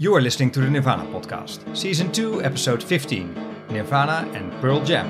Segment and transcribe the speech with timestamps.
[0.00, 3.34] You are listening to the Nirvana Podcast, Season 2, Episode 15
[3.70, 5.08] Nirvana and Pearl Jam.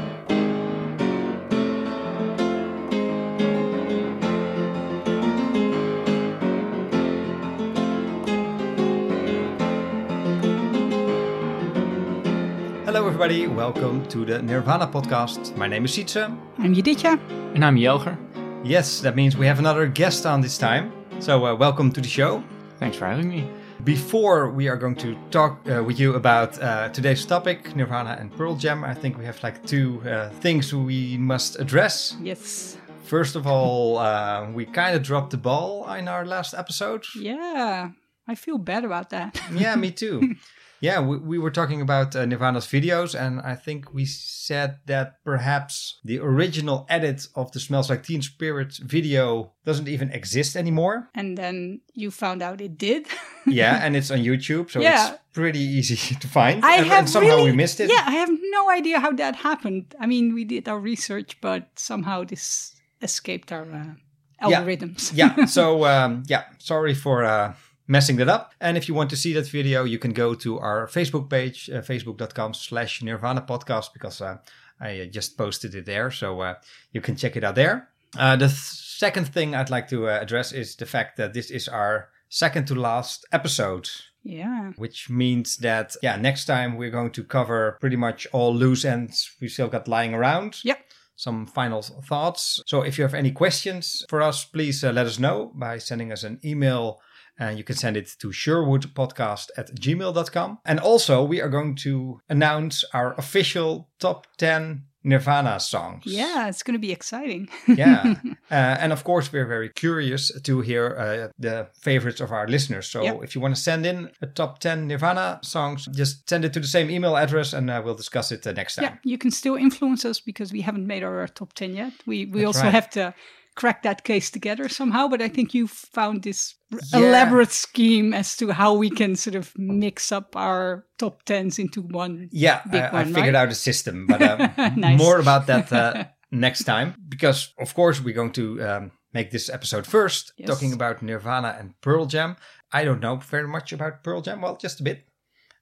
[12.86, 13.46] Hello, everybody.
[13.46, 15.54] Welcome to the Nirvana Podcast.
[15.58, 16.34] My name is Sietse.
[16.56, 17.20] I'm Juditja.
[17.54, 18.16] And I'm Jelger.
[18.64, 20.90] Yes, that means we have another guest on this time.
[21.18, 22.42] So, uh, welcome to the show.
[22.78, 23.50] Thanks for having me.
[23.88, 28.30] Before we are going to talk uh, with you about uh, today's topic, Nirvana and
[28.36, 32.14] Pearl Jam, I think we have like two uh, things we must address.
[32.20, 32.76] Yes.
[33.04, 37.06] First of all, uh, we kind of dropped the ball in our last episode.
[37.18, 37.92] Yeah.
[38.26, 39.40] I feel bad about that.
[39.54, 40.34] Yeah, me too.
[40.80, 45.22] yeah, we, we were talking about uh, Nirvana's videos, and I think we said that
[45.24, 51.10] perhaps the original edit of the Smells Like Teen Spirit video doesn't even exist anymore.
[51.14, 53.06] And then you found out it did.
[53.46, 55.10] yeah, and it's on YouTube, so Yeah.
[55.10, 56.64] it's pretty easy to find.
[56.64, 57.90] I and, have and somehow really, we missed it.
[57.90, 59.94] Yeah, I have no idea how that happened.
[60.00, 64.62] I mean, we did our research, but somehow this escaped our uh, Yeah.
[64.62, 65.12] algorithms.
[65.14, 65.46] yeah.
[65.58, 67.54] So um, yeah, sorry for uh,
[67.88, 68.52] messing that up.
[68.60, 71.68] And if you want to see that video, you can go to our Facebook page,
[71.70, 74.36] uh, facebook.com slash Nirvana podcast, because uh,
[74.80, 76.10] I uh, just posted it there.
[76.12, 76.54] So uh,
[76.92, 77.88] you can check it out there.
[78.16, 81.50] Uh, the th- second thing I'd like to uh, address is the fact that this
[81.50, 83.88] is our second to last episode.
[84.22, 84.72] yeah.
[84.76, 89.30] Which means that, yeah, next time we're going to cover pretty much all loose ends
[89.40, 90.78] we still got lying around Yep.
[91.16, 92.60] some final thoughts.
[92.66, 96.12] So if you have any questions for us, please uh, let us know by sending
[96.12, 97.00] us an email.
[97.38, 100.58] And you can send it to sherwoodpodcast at gmail.com.
[100.64, 106.02] And also, we are going to announce our official top 10 Nirvana songs.
[106.04, 107.48] Yeah, it's going to be exciting.
[107.66, 108.14] yeah.
[108.50, 112.88] Uh, and of course, we're very curious to hear uh, the favorites of our listeners.
[112.88, 113.20] So Yep.
[113.22, 116.60] if you want to send in a top 10 Nirvana songs, just send it to
[116.60, 118.84] the same email address and uh, we'll discuss it uh, next time.
[118.84, 121.92] yeah, you can still influence us because we haven't made our top 10 yet.
[122.06, 122.72] We, we That's also right.
[122.72, 123.12] have to
[123.60, 126.98] crack that case together somehow, but I think you found this Yeah.
[127.00, 131.82] elaborate scheme as to how we can sort of mix up our top 10s into
[131.82, 132.28] one.
[132.32, 133.46] Yeah, Big I, I figured right?
[133.46, 134.38] out a system, but um,
[134.76, 134.98] Nice.
[134.98, 136.94] more about that uh, next time.
[137.08, 140.48] Because, of course, we're going to um, make this episode first, Yes.
[140.48, 142.36] talking about Nirvana and Pearl Jam.
[142.72, 144.40] I don't know very much about Pearl Jam.
[144.42, 145.04] Well, just a bit.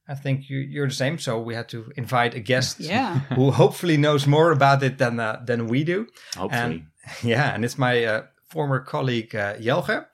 [0.09, 3.21] I think you, you're the same, so we had to invite a guest Yeah.
[3.37, 6.07] who hopefully knows more about it than uh, than we do.
[6.37, 6.85] Hopefully.
[7.23, 10.07] Yeah, and it's my uh, former colleague uh, Jelge.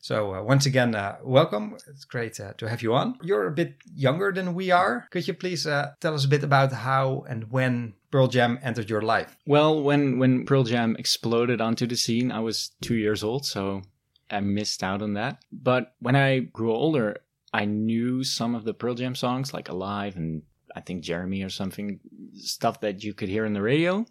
[0.00, 1.76] So uh, once again, uh, welcome.
[1.88, 3.18] It's great uh, to have you on.
[3.22, 5.06] You're a bit younger than we are.
[5.10, 8.90] Could you please uh, tell us a bit about how and when Pearl Jam entered
[8.90, 9.34] your life?
[9.46, 13.80] well, when, when Pearl Jam exploded onto the scene, I was two years old, so
[14.30, 15.42] I missed out on that.
[15.50, 17.16] But when I grew older,
[17.54, 20.42] I knew some of the Pearl Jam songs, like Alive and
[20.76, 22.00] I think Jeremy or something,
[22.34, 24.04] stuff that you could hear on the radio,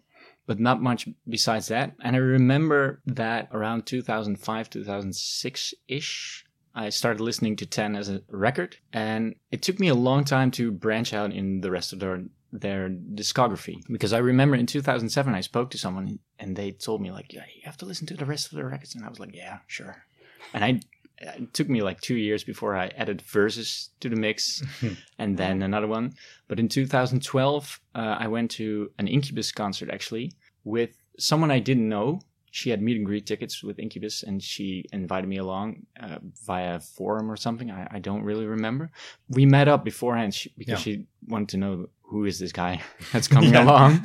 [0.46, 1.94] but not much besides that.
[2.02, 6.44] And I remember that around 2005, 2006 ish,
[6.74, 10.50] I started listening to 10 as a record, and it took me a long time
[10.52, 15.34] to branch out in the rest of their their discography because I remember in 2007
[15.34, 18.14] I spoke to someone and they told me like, yeah, you have to listen to
[18.14, 20.04] the rest of the records, and I was like, yeah, sure.
[20.52, 20.80] And I
[21.36, 24.62] it took me like two years before I added verses to the mix,
[25.18, 26.12] and then another one.
[26.48, 30.32] But in 2012, uh, I went to an Incubus concert actually
[30.64, 32.20] with someone I didn't know.
[32.50, 36.78] She had meet and greet tickets with Incubus, and she invited me along uh, via
[36.78, 37.70] forum or something.
[37.70, 38.90] I, I don't really remember.
[39.28, 40.92] We met up beforehand she, because Yeah.
[40.94, 42.80] she wanted to know who is this guy
[43.12, 44.00] that's coming along.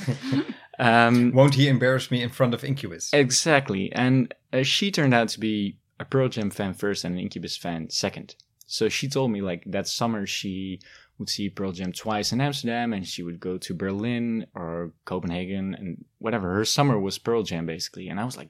[0.80, 3.12] Um, Won't he embarrass me in front of Incubus?
[3.14, 3.92] Exactly.
[3.92, 7.58] And uh, she turned out to be a Pearl Jam fan first and an Incubus
[7.58, 8.36] fan second.
[8.66, 10.80] So she told me like that summer she
[11.18, 15.76] would see Pearl Jam twice in Amsterdam and she would go to Berlin or Copenhagen
[15.76, 16.54] and whatever.
[16.54, 18.08] Her summer was Pearl Jam basically.
[18.10, 18.50] And I was like,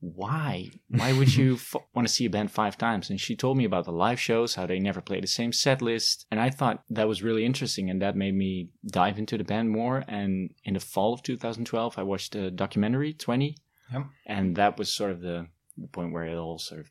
[0.00, 0.68] why?
[0.88, 3.08] Why would you f- want to see a band five times?
[3.08, 5.80] And she told me about the live shows, how they never play the same set
[5.80, 6.26] list.
[6.30, 7.88] And I thought that was really interesting.
[7.88, 10.04] And that made me dive into the band more.
[10.08, 13.56] And in the fall of 2012, I watched a documentary 20
[13.92, 14.02] Yep.
[14.26, 15.46] and that was sort of the,
[15.76, 16.90] the point where it all sort of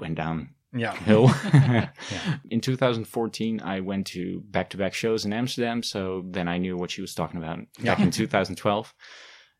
[0.00, 0.48] went downhill.
[1.52, 1.88] Yeah.
[2.50, 7.00] In 2014, I went to back-to-back shows in Amsterdam, so then I knew what she
[7.00, 8.04] was talking about back Yeah.
[8.04, 8.94] in 2012.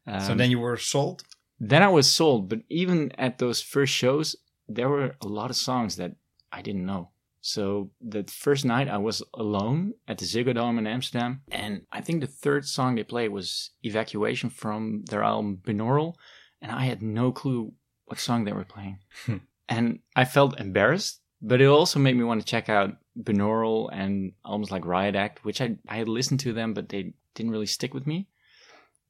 [0.07, 1.23] Um, so then you were sold?
[1.61, 4.37] then I was sold, but even at those first shows,
[4.69, 6.13] there were a lot of songs that
[6.53, 7.11] I didn't know.
[7.41, 12.01] So the first night I was alone at the Ziggo Dome in Amsterdam, and I
[12.01, 16.15] think the third song they played was "Evacuation" from their album Binaural,
[16.61, 17.73] and I had no clue
[18.09, 19.37] what song they were playing, Hmm.
[19.69, 21.21] and I felt embarrassed.
[21.41, 25.45] But it also made me want to check out binaural and almost like Riot Act,
[25.45, 28.27] which I I had listened to them, but they didn't really stick with me.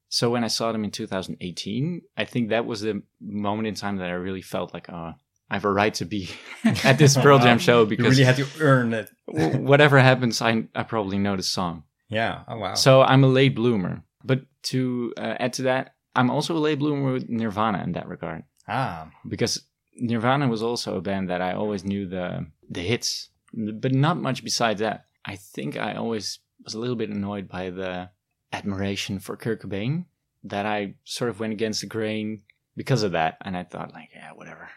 [0.09, 3.97] So when I saw them in 2018, I think that was the moment in time
[3.97, 5.13] that I really felt like, oh,
[5.49, 6.29] I have a right to be
[6.83, 9.09] at this Pearl Jam show because You really had to earn it.
[9.25, 11.83] whatever happens, I I probably know the song.
[12.09, 12.43] Yeah.
[12.47, 12.73] Oh wow.
[12.75, 14.03] So I'm a late bloomer.
[14.23, 18.07] But to uh, add to that, I'm also a late bloomer with Nirvana in that
[18.07, 19.09] regard ah.
[19.27, 19.63] because
[19.95, 24.43] Nirvana was also a band that I always knew the the hits, but not much
[24.43, 25.05] besides that.
[25.25, 28.09] I think I always was a little bit annoyed by the
[28.53, 30.05] admiration for Kurt Cobain
[30.43, 32.41] that I sort of went against the grain
[32.75, 34.69] because of that, and I thought like, yeah, whatever.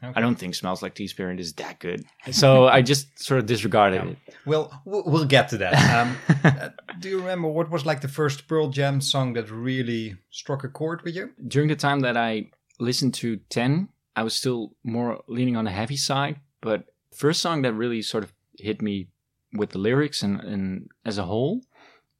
[0.00, 0.12] Okay.
[0.14, 3.46] I don't think "Smells Like Teen Spirit" is that good, so I just sort of
[3.46, 4.10] disregarded Yeah.
[4.10, 4.18] it.
[4.46, 5.74] Well, we'll get to that.
[5.98, 6.68] Um, uh,
[7.00, 10.68] do you remember what was like the first Pearl Jam song that really struck a
[10.68, 11.32] chord with you?
[11.48, 15.70] during the time that I listened to 10, I was still more leaning on the
[15.70, 16.40] heavy side.
[16.60, 19.08] But first song that really sort of hit me
[19.52, 21.62] with the lyrics and, and as a whole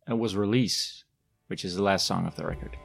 [0.09, 1.05] was Release,
[1.49, 2.77] which is the last song of the record.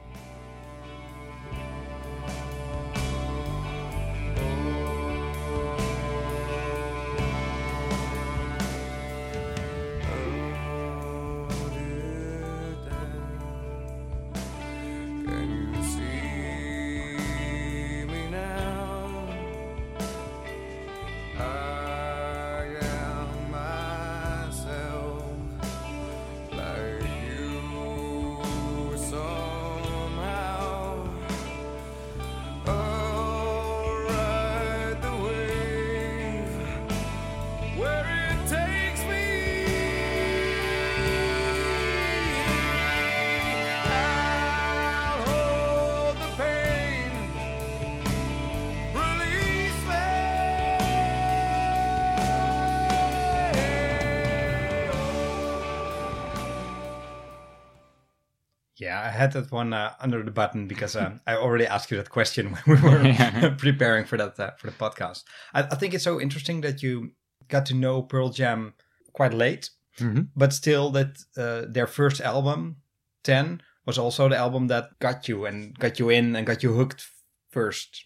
[58.76, 61.96] Yeah, I had that one uh, under the button because um, I already asked you
[61.98, 63.54] that question when we were Yeah.
[63.58, 65.22] preparing for that uh, for the podcast.
[65.52, 67.12] I, I think it's so interesting that you
[67.48, 68.74] got to know Pearl Jam
[69.12, 70.28] quite late, Mhm.
[70.34, 72.76] but still that uh, their first album,
[73.22, 76.72] Ten, was also the album that got you and got you in and got you
[76.72, 77.06] hooked
[77.50, 78.04] first.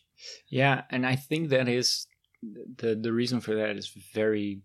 [0.50, 2.06] Yeah, and I think that is
[2.76, 4.60] the the reason for that is very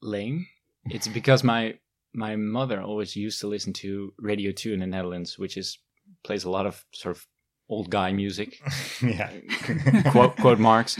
[0.00, 0.46] lame.
[0.90, 1.78] It's because my
[2.14, 5.78] my mother always used to listen to Radio 2 in the Netherlands, which is
[6.24, 7.26] plays a lot of sort of
[7.68, 8.58] old guy music,
[9.02, 9.30] yeah,
[10.12, 10.98] quote quote marks.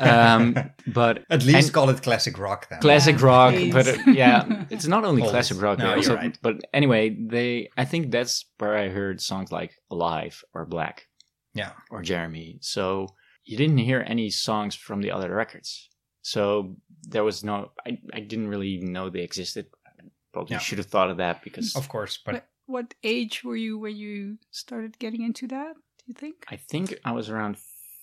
[0.00, 0.56] Um,
[0.86, 2.80] but At least call it classic rock then.
[2.80, 3.72] classic Yeah, rock please.
[3.72, 5.32] but uh, yeah it's not only Always.
[5.32, 6.38] classic rock No, you're also, right.
[6.40, 11.06] but anyway they i think that's where i heard songs like alive or black
[11.54, 13.08] yeah, or jeremy so
[13.44, 15.88] you didn't hear any songs from the other records
[16.22, 19.66] so there was no i, I didn't really even know they existed
[20.34, 20.58] probably Yeah.
[20.66, 22.14] should have thought of that because of course.
[22.24, 25.72] But What, what age were you when you started getting into that?
[25.98, 26.36] Do you think?
[26.54, 27.56] i think i was around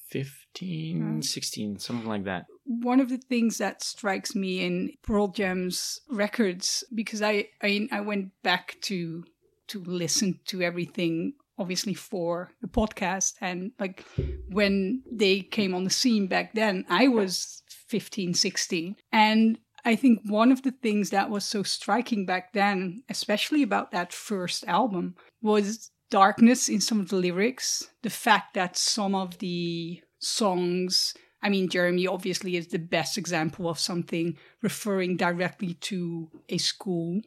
[0.10, 1.24] 15 Mm.
[1.24, 6.84] 16 something like that one of the things that strikes me in Pearl Jam's records
[6.94, 9.24] because I I, I went back to
[9.72, 14.04] to listen to everything obviously for the podcast and like
[14.50, 20.22] when they came on the scene back then I was 15 16 and I think
[20.26, 25.16] one of the things that was so striking back then especially about that first album
[25.42, 31.50] was darkness in some of the lyrics the fact that some of the songs I
[31.50, 37.22] mean, Jeremy obviously is the best example of something referring directly to a school,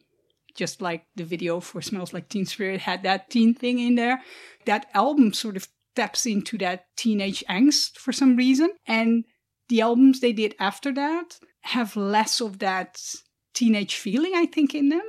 [0.54, 4.23] just like the video for Smells Like Teen Spirit had that teen thing in there.
[4.66, 8.70] That album sort of taps into that teenage angst for some reason.
[8.87, 9.25] And
[9.68, 13.00] the albums they did after that have less of that
[13.54, 15.02] teenage feeling, I think, in them.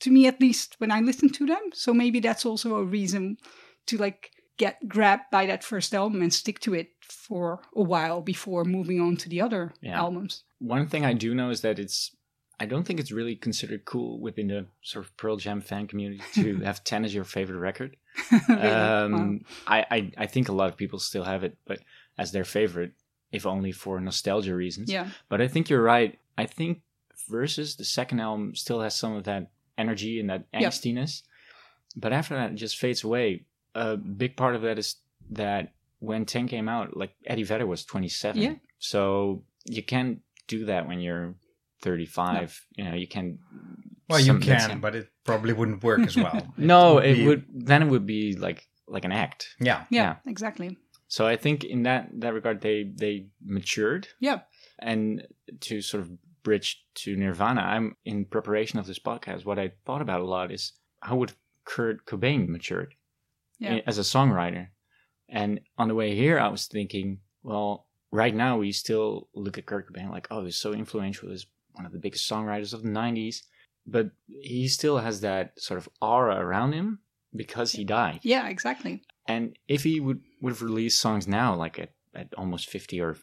[0.00, 1.62] To me, at least, when I listen to them.
[1.72, 3.36] So maybe that's also a reason
[3.86, 8.20] to like get grabbed by that first album and stick to it for a while
[8.20, 9.98] before moving on to the other Yeah.
[9.98, 10.44] albums.
[10.58, 12.10] One thing I do know is that it's
[12.60, 16.22] I don't think it's really considered cool within the sort of Pearl Jam fan community
[16.34, 17.96] to have 10 as your favorite record.
[18.48, 18.60] Really?
[18.60, 19.04] Wow.
[19.06, 21.78] Um, I, I I think a lot of people still have it, but
[22.18, 22.92] as their favorite,
[23.32, 24.90] if only for nostalgia reasons.
[24.90, 26.18] Yeah, But I think you're right.
[26.38, 26.82] I think
[27.28, 30.68] Versus, the second album, still has some of that energy and that Yeah.
[30.68, 31.22] angstiness.
[31.96, 33.44] But after that, it just fades away.
[33.74, 34.96] A big part of that is
[35.30, 38.42] that when 10 came out, like Eddie Vedder was 27.
[38.42, 38.54] Yeah.
[38.80, 41.34] So you can't do that when you're
[41.80, 42.60] 35.
[42.76, 43.38] You know, you can.
[44.08, 46.52] well, you some- can, but it probably wouldn't work as well.
[46.58, 47.44] No, would it be- would.
[47.54, 49.54] Then it would be like like an act.
[49.60, 50.16] Yeah, yeah, Yeah.
[50.26, 50.76] exactly.
[51.12, 54.40] So I think in that that regard, they they matured Yeah,
[54.78, 55.26] and
[55.60, 56.10] to sort of
[56.42, 57.60] bridge to Nirvana.
[57.60, 59.44] I'm in preparation of this podcast.
[59.44, 61.32] What I thought about a lot is how would
[61.66, 62.94] Kurt Cobain matured
[63.58, 63.80] Yeah.
[63.86, 64.68] as a songwriter.
[65.28, 69.66] And on the way here, I was thinking, well, right now we still look at
[69.66, 71.28] Kurt Cobain like, oh, he's so influential.
[71.28, 73.42] He's one of the biggest songwriters of the 90s.
[73.86, 77.00] But he still has that sort of aura around him
[77.34, 78.20] because he died.
[78.22, 79.02] Yeah, exactly.
[79.26, 83.16] And if he would, would have released songs now, like at, at almost 50 or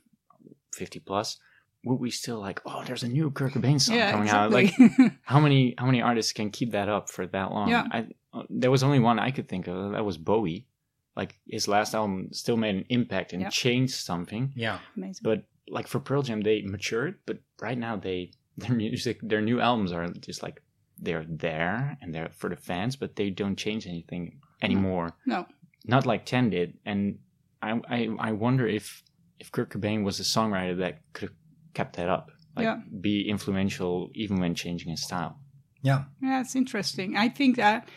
[0.74, 1.38] 50 plus,
[1.84, 4.52] would we still like, oh, there's a new Kurt Cobain song yeah, coming out?
[4.52, 4.74] Like,
[5.24, 7.70] how many how many artists can keep that up for that long?
[7.70, 7.86] Yeah.
[7.92, 9.94] I, uh, there was only one I could think of.
[9.94, 10.68] That was Bowie.
[11.16, 13.50] Like his last album still made an impact and Yeah.
[13.50, 14.54] changed something.
[14.56, 14.80] Yeah.
[14.96, 15.22] Amazing.
[15.24, 17.20] But like for Pearl Jam, they matured.
[17.26, 20.62] But right now, they their music, their new albums are just like
[21.02, 24.66] they're there and they're for the fans, but they don't change anything mm.
[24.66, 25.12] anymore.
[25.26, 25.46] No.
[25.86, 26.78] Not like Ten did.
[26.86, 27.20] And
[27.62, 29.04] I I, I wonder if
[29.40, 31.38] if Kurt Cobain was a songwriter that could have
[31.74, 32.32] kept that up.
[32.56, 32.80] Like Yeah.
[33.00, 35.40] be influential even when changing his style.
[35.82, 36.04] Yeah.
[36.22, 37.16] Yeah, it's interesting.
[37.16, 37.88] I think that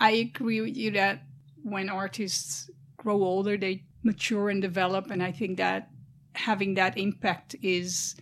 [0.00, 1.22] I agree with you that
[1.62, 5.90] when artists grow older, they mature and develop, and I think that
[6.34, 8.14] having that impact is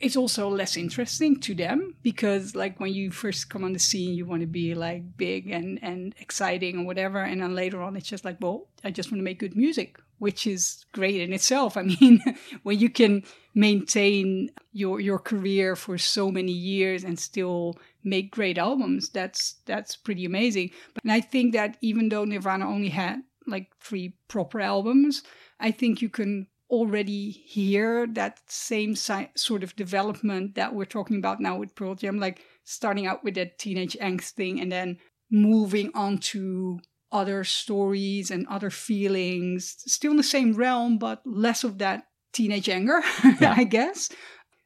[0.00, 4.14] it's also less interesting to them because like when you first come on the scene
[4.14, 7.96] you want to be like big and and exciting or whatever and then later on
[7.96, 11.32] it's just like well i just want to make good music which is great in
[11.32, 11.76] itself.
[11.78, 12.22] I mean
[12.62, 18.56] when you can maintain your your career for so many years and still make great
[18.56, 20.70] albums that's that's pretty amazing.
[20.94, 25.22] But i think that even though nirvana only had like three proper albums
[25.58, 31.18] i think you can already hear that same si- sort of development that we're talking
[31.18, 34.98] about now with Pearl Jam, like starting out with that teenage angst thing and then
[35.30, 36.80] moving on to
[37.12, 42.68] other stories and other feelings, still in the same realm, but less of that teenage
[42.68, 43.00] anger,
[43.40, 43.54] Yeah.
[43.56, 44.08] I guess.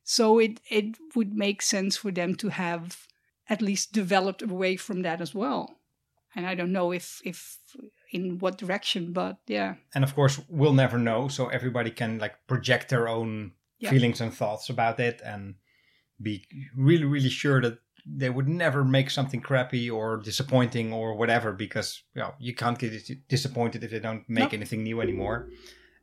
[0.04, 3.06] So it it would make sense for them to have
[3.48, 5.76] at least developed away from that as well.
[6.36, 7.58] And I don't know if if
[8.14, 9.74] in what direction, but yeah.
[9.94, 11.28] And of course, we'll never know.
[11.28, 13.90] So everybody can like project their own Yeah.
[13.90, 15.54] feelings and thoughts about it and
[16.22, 21.52] be really, really sure that they would never make something crappy or disappointing or whatever
[21.52, 22.92] because you know you can't get
[23.28, 24.54] disappointed if they don't make Nope.
[24.54, 25.48] anything new anymore.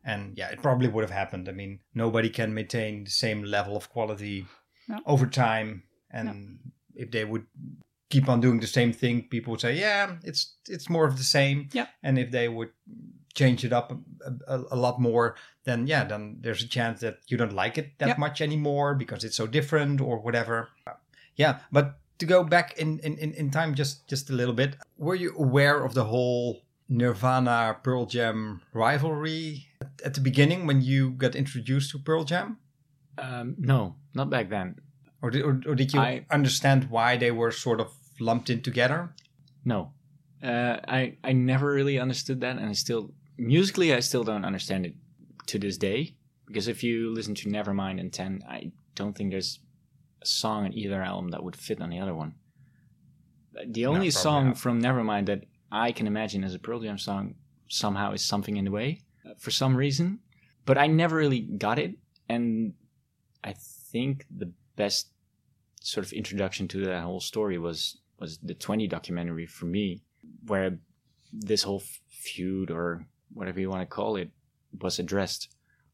[0.03, 1.47] And yeah, it probably would have happened.
[1.47, 4.47] I mean, nobody can maintain the same level of quality
[4.87, 4.99] No.
[5.05, 5.83] over time.
[6.09, 6.59] And
[6.95, 7.45] if they would
[8.11, 11.23] keep on doing the same thing, people would say, "Yeah, it's it's more of the
[11.23, 11.87] same." Yeah.
[12.03, 12.69] And if they would
[13.33, 17.15] change it up a, a, a lot more, then yeah, then there's a chance that
[17.27, 18.17] you don't like it that Yep.
[18.19, 20.67] much anymore because it's so different or whatever.
[21.37, 21.85] Yeah, but
[22.19, 25.33] to go back in, in, in, in time just just a little bit, were you
[25.37, 31.35] aware of the whole Nirvana Pearl Jam rivalry at, at the beginning when you got
[31.35, 32.57] introduced to Pearl Jam?
[33.17, 34.75] Um, no, not back then.
[35.21, 37.87] Or did, or, or did you I- understand why they were sort of
[38.21, 39.13] lumped in together?
[39.65, 39.93] No,
[40.43, 44.85] uh, I I never really understood that, and I still musically I still don't understand
[44.85, 44.95] it
[45.47, 46.15] to this day.
[46.47, 49.59] Because if you listen to Nevermind and Ten, I don't think there's
[50.21, 52.35] a song on either album that would fit on the other one.
[53.53, 54.57] The only probably song not.
[54.57, 57.35] from Nevermind that I can imagine as a Pearl Jam song
[57.69, 60.19] somehow is something in the way uh, for some reason,
[60.65, 61.95] but I never really got it,
[62.27, 62.73] and
[63.43, 65.11] I think the best
[65.79, 70.01] sort of introduction to that whole story was was the 20 documentary for me
[70.45, 70.77] where
[71.33, 74.29] this whole feud or whatever you want to call it
[74.79, 75.49] was addressed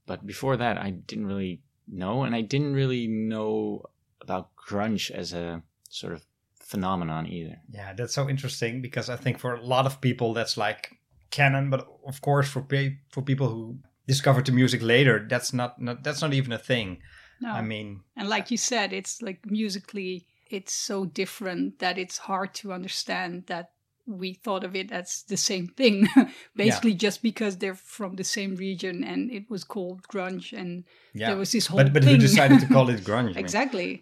[0.05, 3.81] but before that i didn't really know and i didn't really know
[4.21, 6.25] about grunge as a sort of
[6.67, 10.57] phenomenon either Yeah, that's so interesting because I think for a lot of people that's
[10.57, 10.97] like
[11.31, 15.81] canon, but of course for pe- for people who discovered the music later, that's not,
[15.81, 16.99] not that's not even a thing.
[17.39, 17.51] No.
[17.51, 22.17] I mean, And like uh, you said, it's like musically, it's so different that it's
[22.17, 23.71] hard to understand that
[24.05, 26.07] we thought of it as the same thing,
[26.55, 31.27] basically just because they're from the same region and it was called grunge and yeah.
[31.27, 32.15] there was this whole But but thing.
[32.15, 33.35] who decided to call it grunge?
[33.35, 34.01] Exactly.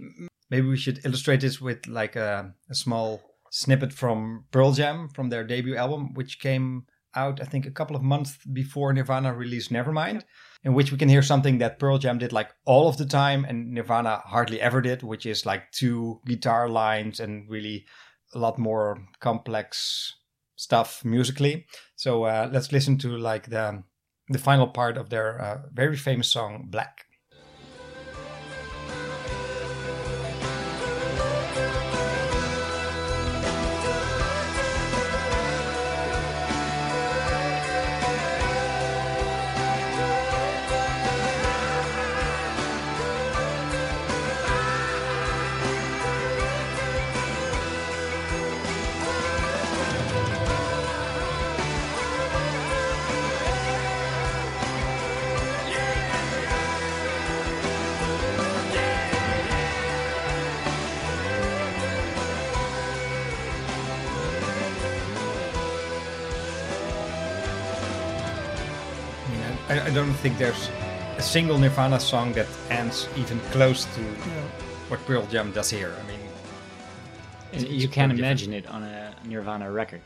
[0.51, 5.29] Maybe we should illustrate this with like a, a small snippet from Pearl Jam from
[5.29, 6.85] their debut album, which came
[7.15, 10.23] out I think a couple of months before Nirvana released Nevermind,
[10.65, 13.45] in which we can hear something that Pearl Jam did like all of the time
[13.45, 17.85] and Nirvana hardly ever did, which is like two guitar lines and really
[18.33, 20.15] a lot more complex
[20.55, 21.67] stuff musically.
[21.95, 23.83] So uh, let's listen to like the
[24.29, 27.04] the final part of their uh, very famous song Black.
[27.04, 27.04] Black
[69.85, 70.69] I, I don't think there's
[71.17, 74.01] a single Nirvana song that ends even close to
[74.89, 75.93] what Pearl Jam does here.
[76.03, 76.19] I mean,
[77.53, 80.01] And it's you can't totally imagine it on a Nirvana record.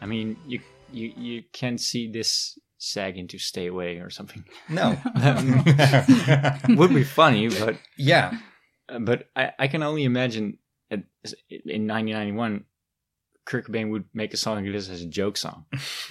[0.00, 0.60] I mean, you
[0.92, 4.44] you you can't see this sag into "Stay Away" or something.
[4.68, 4.96] no.
[6.68, 8.32] Would be funny, but yeah,
[8.88, 10.58] uh, but I, I can only imagine
[10.90, 11.04] at,
[11.50, 12.64] in 1991,
[13.44, 15.66] Kurt Cobain would make a song like this as a joke song,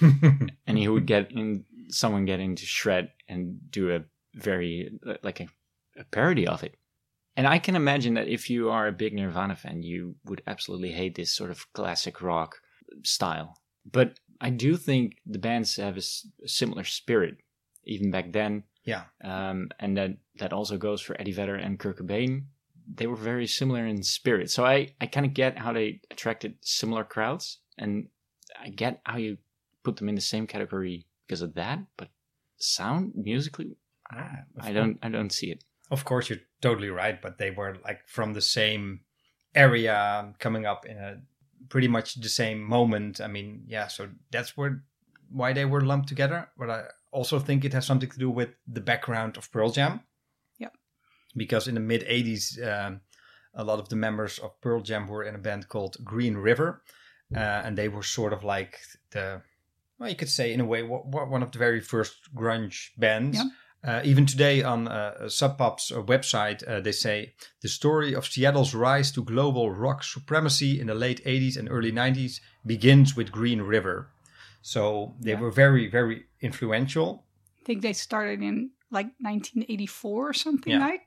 [0.66, 1.64] and he would get in
[1.94, 4.00] someone get into shred and do a
[4.34, 4.90] very
[5.22, 5.48] like a,
[5.96, 6.74] a parody of it.
[7.36, 10.92] And I can imagine that if you are a big Nirvana fan, you would absolutely
[10.92, 12.60] hate this sort of classic rock
[13.02, 13.58] style.
[13.90, 17.38] But I do think the bands have a, s- a similar spirit,
[17.84, 18.64] even back then.
[18.84, 22.44] yeah, Um, and that, that also goes for Eddie Vedder and Kurt Cobain.
[22.92, 24.50] They were very similar in spirit.
[24.50, 27.58] So I, I kind of get how they attracted similar crowds.
[27.78, 28.08] And
[28.60, 29.38] I get how you
[29.82, 31.80] put them in the same category because of that.
[31.96, 32.08] But
[32.56, 33.76] sound, musically,
[34.12, 35.64] Ah, I don't I don't see it.
[35.90, 39.00] Of course, you're totally right, but they were like from the same
[39.54, 41.20] area, coming up in a
[41.68, 43.20] pretty much the same moment.
[43.20, 44.84] I mean, yeah, so that's where
[45.30, 46.48] why they were lumped together.
[46.58, 50.00] But I also think it has something to do with the background of Pearl Jam.
[50.58, 50.70] Yeah.
[51.36, 53.00] Because in the mid '80s, um,
[53.54, 56.82] a lot of the members of Pearl Jam were in a band called Green River,
[57.34, 58.78] uh, and they were sort of like
[59.10, 59.42] the
[59.98, 62.90] well, you could say in a way wa- wa- one of the very first grunge
[62.96, 63.36] bands.
[63.38, 63.46] Yep.
[63.86, 68.24] Uh, even today on uh, Sub Pop's uh, website, uh, they say the story of
[68.26, 73.30] Seattle's rise to global rock supremacy in the late 80s and early 90s begins with
[73.30, 74.08] Green River.
[74.62, 75.40] So they Yeah.
[75.40, 77.26] were very, very influential.
[77.60, 80.78] I think they started in like 1984 or something Yeah.
[80.78, 81.02] like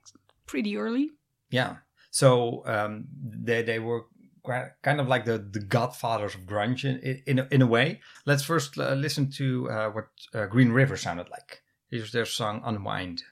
[0.45, 1.09] pretty early.
[1.49, 1.77] Yeah.
[2.11, 3.05] So um,
[3.47, 4.03] they they were
[4.81, 8.01] kind of like the, the godfathers of grunge in in a, in a way.
[8.25, 11.61] Let's first uh, listen to uh, what uh, Green River sounded like.
[11.89, 13.23] Here's their song Unwind.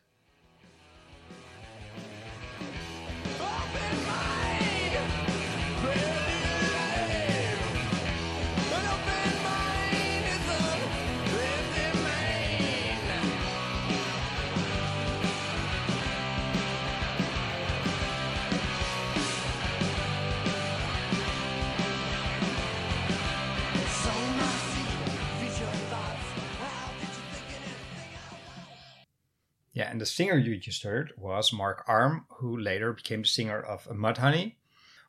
[29.96, 33.86] And the singer you just heard was Mark Arm, who later became the singer of
[33.88, 34.56] Mudhoney,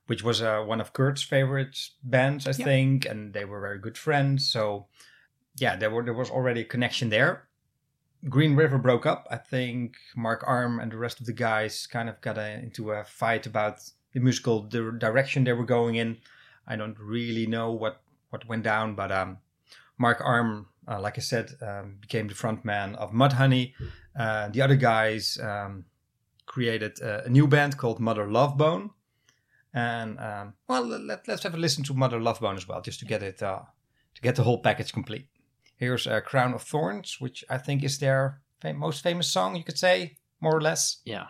[0.06, 2.64] which was uh, one of Kurt's favorite bands, I Yeah.
[2.64, 4.48] think, and they were very good friends.
[4.48, 4.86] So,
[5.56, 7.48] yeah, there were there was already a connection there.
[8.28, 9.26] Green River broke up.
[9.28, 12.92] I think Mark Arm and the rest of the guys kind of got a, into
[12.92, 13.80] a fight about
[14.12, 16.18] the musical di- direction they were going in.
[16.64, 19.38] I don't really know what what went down, but um,
[19.98, 23.72] Mark Arm, uh, like I said, um, became the frontman of Mudhoney.
[24.18, 25.84] Uh, the other guys um,
[26.46, 28.90] created uh, a new band called Mother Love Bone.
[29.74, 32.98] And um, well, let, let's have a listen to Mother Love Bone as well, just
[33.00, 33.60] to get it uh,
[34.14, 35.26] to get the whole package complete.
[35.76, 39.64] Here's uh, Crown of Thorns, which I think is their fam- most famous song, you
[39.64, 41.02] could say, more or less.
[41.04, 41.26] Yeah.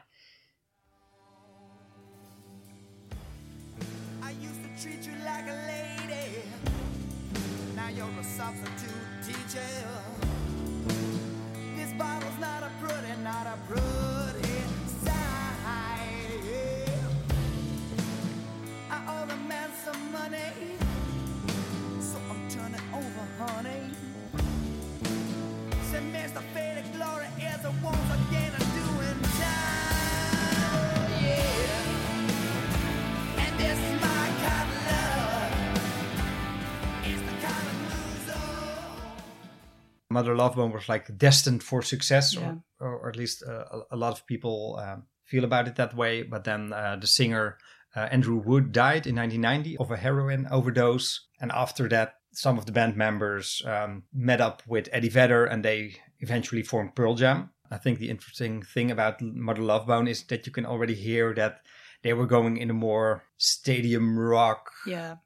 [40.16, 42.54] Mother Love Bone was like destined for success, Yeah.
[42.80, 45.94] or, or at least uh, a, a lot of people um, feel about it that
[45.94, 46.22] way.
[46.22, 47.58] But then uh, the singer
[47.96, 51.08] uh, Andrew Wood died in 1990 of a heroin overdose,
[51.40, 55.62] and after that, some of the band members um, met up with Eddie Vedder, and
[55.64, 57.50] they eventually formed Pearl Jam.
[57.70, 61.34] I think the interesting thing about Mother Love Bone is that you can already hear
[61.34, 61.60] that
[62.02, 65.16] they were going in a more stadium rock Yeah.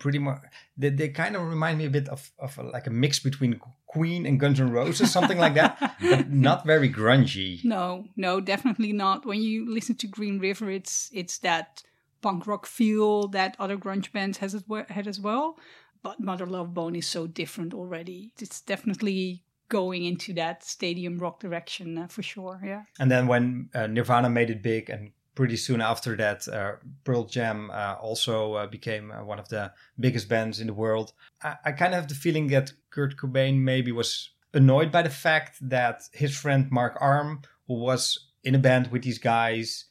[0.00, 0.40] pretty much
[0.80, 3.60] they, they kind of remind me a bit of, of like a mix between
[3.92, 8.92] queen and guns n' roses something like that but not very grungy No, no, definitely
[8.92, 9.26] not.
[9.26, 11.82] When you listen to Green River, it's it's that
[12.22, 15.58] punk rock feel that other grunge bands has as well, had as well.
[16.02, 18.32] But Mother Love Bone is so different already.
[18.40, 22.60] It's definitely going into that stadium rock direction uh, for sure.
[22.64, 22.82] Yeah.
[23.00, 26.72] and then when uh, nirvana made it big and pretty soon after that uh,
[27.04, 31.12] pearl jam uh, also uh, became uh, one of the biggest bands in the world
[31.42, 35.10] i, I kind of have the feeling that kurt cobain maybe was annoyed by the
[35.10, 39.86] fact that his friend Mark Arm, who was in a band with these guys,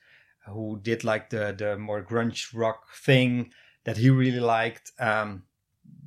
[0.47, 3.51] who did like the the more grunge rock thing
[3.83, 5.43] that he really liked, um,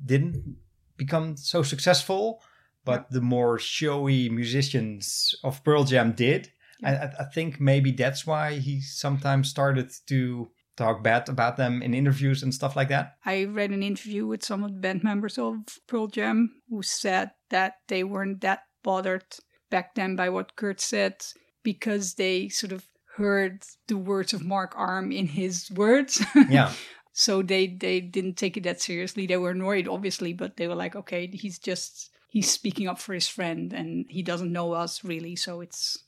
[0.05, 0.57] didn't
[0.97, 2.41] become so successful.
[2.83, 6.51] But the more showy musicians of Pearl Jam did.
[6.83, 11.81] I, I I think maybe that's why he sometimes started to talk bad about them
[11.81, 13.15] in interviews and stuff like that.
[13.25, 15.55] I read an interview with some of the band members of
[15.87, 19.23] Pearl Jam who said that they weren't that bothered
[19.69, 21.15] back then by what Kurt said
[21.63, 22.85] because they sort of
[23.15, 26.23] heard the words of Mark Arm in his words.
[26.49, 26.73] Yeah.
[27.13, 29.25] so they they didn't take it that seriously.
[29.25, 33.13] They were annoyed, obviously, but they were like, okay, he's just he's speaking up for
[33.13, 36.03] his friend, and he doesn't know us really, so it's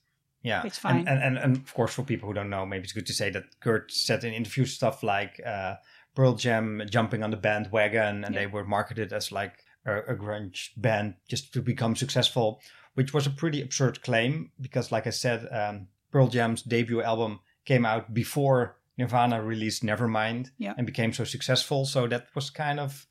[0.47, 0.99] Yeah, It's fine.
[0.99, 3.13] And, and, and and of course, for people who don't know, maybe it's good to
[3.21, 5.75] say that Kurt said in interviews stuff like uh,
[6.15, 8.41] Pearl Jam jumping on the bandwagon, and Yeah.
[8.41, 9.55] they were marketed as like
[9.85, 12.61] a, a grunge band just to become successful,
[12.95, 17.39] which was a pretty absurd claim because, like I said, um, Pearl Jam's debut album
[17.65, 20.73] came out before Nirvana released Nevermind Yeah.
[20.77, 21.85] and became so successful.
[21.85, 23.05] So that was kind of,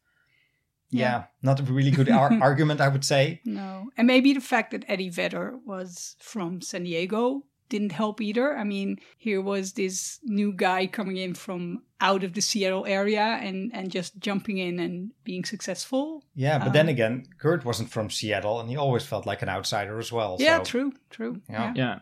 [0.97, 1.25] yeah, Yeah.
[1.43, 3.41] not a really good ar- argument, I would say.
[3.45, 3.89] No.
[3.97, 8.57] And maybe the fact that Eddie Vedder was from San Diego didn't help either.
[8.57, 13.39] I mean, here was this new guy coming in from out of the Seattle area
[13.43, 16.23] and, and just jumping in and being successful.
[16.37, 19.49] Yeah, but then Um, again, Kurt wasn't from Seattle, and he always felt like an
[19.49, 20.37] outsider as well.
[20.39, 21.41] yeah, so, true, true.
[21.51, 21.73] Yeah.
[21.75, 21.99] Yeah,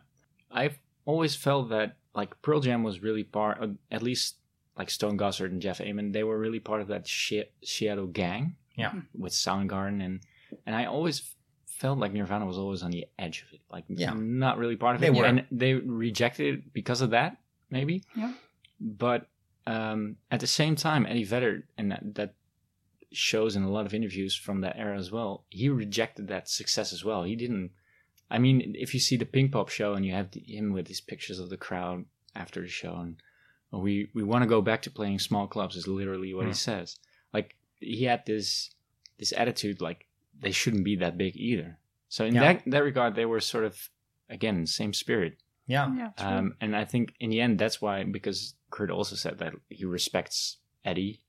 [0.50, 4.36] I've always felt that like Pearl Jam was really part, of, at least
[4.76, 8.56] like Stone Gossard and Jeff Ament, they were really part of that She- Seattle gang.
[8.76, 8.92] Yeah.
[9.16, 10.20] with Soundgarden and
[10.66, 11.34] and I always
[11.66, 14.14] felt like Nirvana was always on the edge of it, like Yeah.
[14.14, 15.24] not really part of They it, were.
[15.24, 17.36] and they rejected it because of that,
[17.70, 18.04] maybe.
[18.16, 18.32] Yeah.
[18.80, 19.28] But
[19.66, 22.34] um, at the same time, Eddie Vedder, and that, that
[23.12, 26.92] shows in a lot of interviews from that era as well, he rejected that success
[26.92, 27.24] as well.
[27.24, 27.70] He didn't.
[28.30, 31.00] I mean, if you see the Pinkpop show and you have the, him with these
[31.00, 33.16] pictures of the crowd after the show, and
[33.72, 36.52] "Oh, we we want to go back to playing small clubs is literally what he
[36.52, 36.56] Mm.
[36.56, 36.98] says.
[37.84, 38.70] Like he had this
[39.18, 40.06] this attitude, like
[40.40, 41.78] they shouldn't be that big either.
[42.08, 42.54] So in Yeah.
[42.54, 43.90] that that regard, they were sort of
[44.28, 45.36] again same spirit.
[45.66, 46.26] Yeah, Yeah, true.
[46.26, 49.84] Um, and I think in the end, that's why because Kurt also said that he
[49.86, 51.22] respects Eddie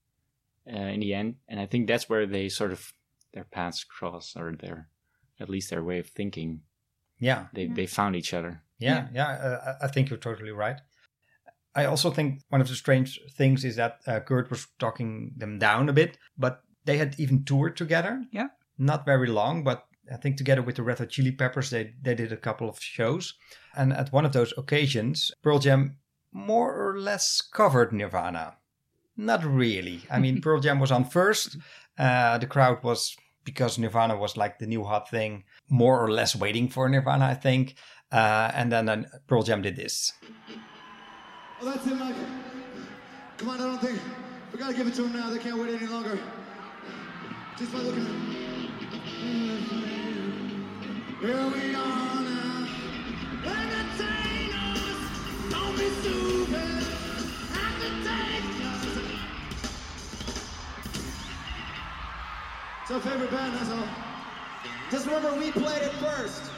[0.68, 2.92] uh, in the end, and I think that's where they sort of
[3.34, 4.90] their paths cross, or their
[5.40, 6.62] at least their way of thinking.
[7.20, 7.74] yeah, They Yeah.
[7.76, 8.64] they found each other.
[8.78, 9.28] yeah, yeah.
[9.30, 10.82] uh, I I think you're totally right.
[11.76, 15.60] I also think one of the strange things is that uh, Kurt was talking them
[15.60, 18.24] down a bit, but they had even toured together.
[18.32, 18.48] Yeah.
[18.78, 22.16] Not very long, but I think together with the Red Hot Chili Peppers, they, they
[22.16, 23.34] did a couple of shows.
[23.76, 25.98] And at one of those occasions, Pearl Jam
[26.32, 28.58] more or less covered Nirvana.
[29.18, 30.04] Not really.
[30.12, 31.58] I mean, Pearl Jam was on first.
[31.98, 36.36] Uh, the crowd was, because Nirvana was like the new hot thing, more or less
[36.36, 37.76] waiting for Nirvana, I think.
[38.12, 40.14] Uh, and then uh, Pearl Jam did this.
[41.62, 42.16] Oh, that's it, Mike.
[43.38, 44.00] Come on, I don't think
[44.52, 45.30] we gotta give it to them now.
[45.30, 46.20] They can't wait any longer.
[47.58, 48.06] Just by looking.
[51.22, 52.68] Here we are now.
[53.46, 55.00] Entertainers,
[55.50, 56.86] don't be stupid.
[62.82, 63.88] It's our favorite band, that's all.
[64.92, 66.52] Just remember, we played it first.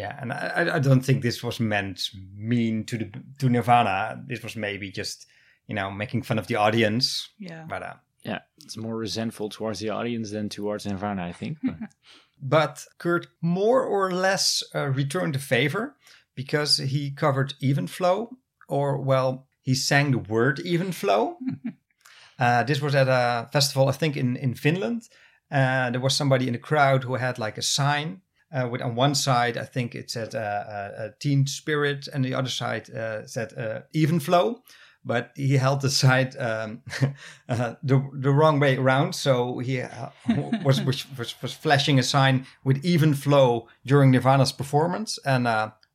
[0.00, 3.08] Yeah, and I, I- I don't think this was meant mean to the
[3.38, 4.22] to Nirvana.
[4.28, 5.26] This was maybe just
[5.68, 7.28] you know making fun of the audience.
[7.50, 7.64] yeah.
[7.68, 11.58] But uh, Yeah, it's more resentful towards the audience than towards Nirvana, I think.
[11.62, 11.76] But
[12.40, 15.94] but Kurt more or less uh, returned the favor
[16.34, 18.28] because he covered Even Flow,
[18.68, 21.36] or well, he sang the word Even Flow.
[22.38, 25.02] uh, this was at a festival, I think, in in Finland.
[25.50, 28.20] Uh, there was somebody in the crowd who had like a sign.
[28.50, 32.34] Uh, with on one side, I think it said uh, uh, Teen Spirit, and the
[32.34, 34.62] other side uh, said uh, Even Flow.
[35.04, 36.82] But he held the side um,
[37.46, 39.82] the the wrong way around, so he
[40.64, 41.06] was, was
[41.42, 45.44] was flashing a sign with Even Flow during Nirvana's performance, and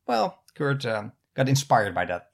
[0.06, 2.33] well, Kurt um, got inspired by that.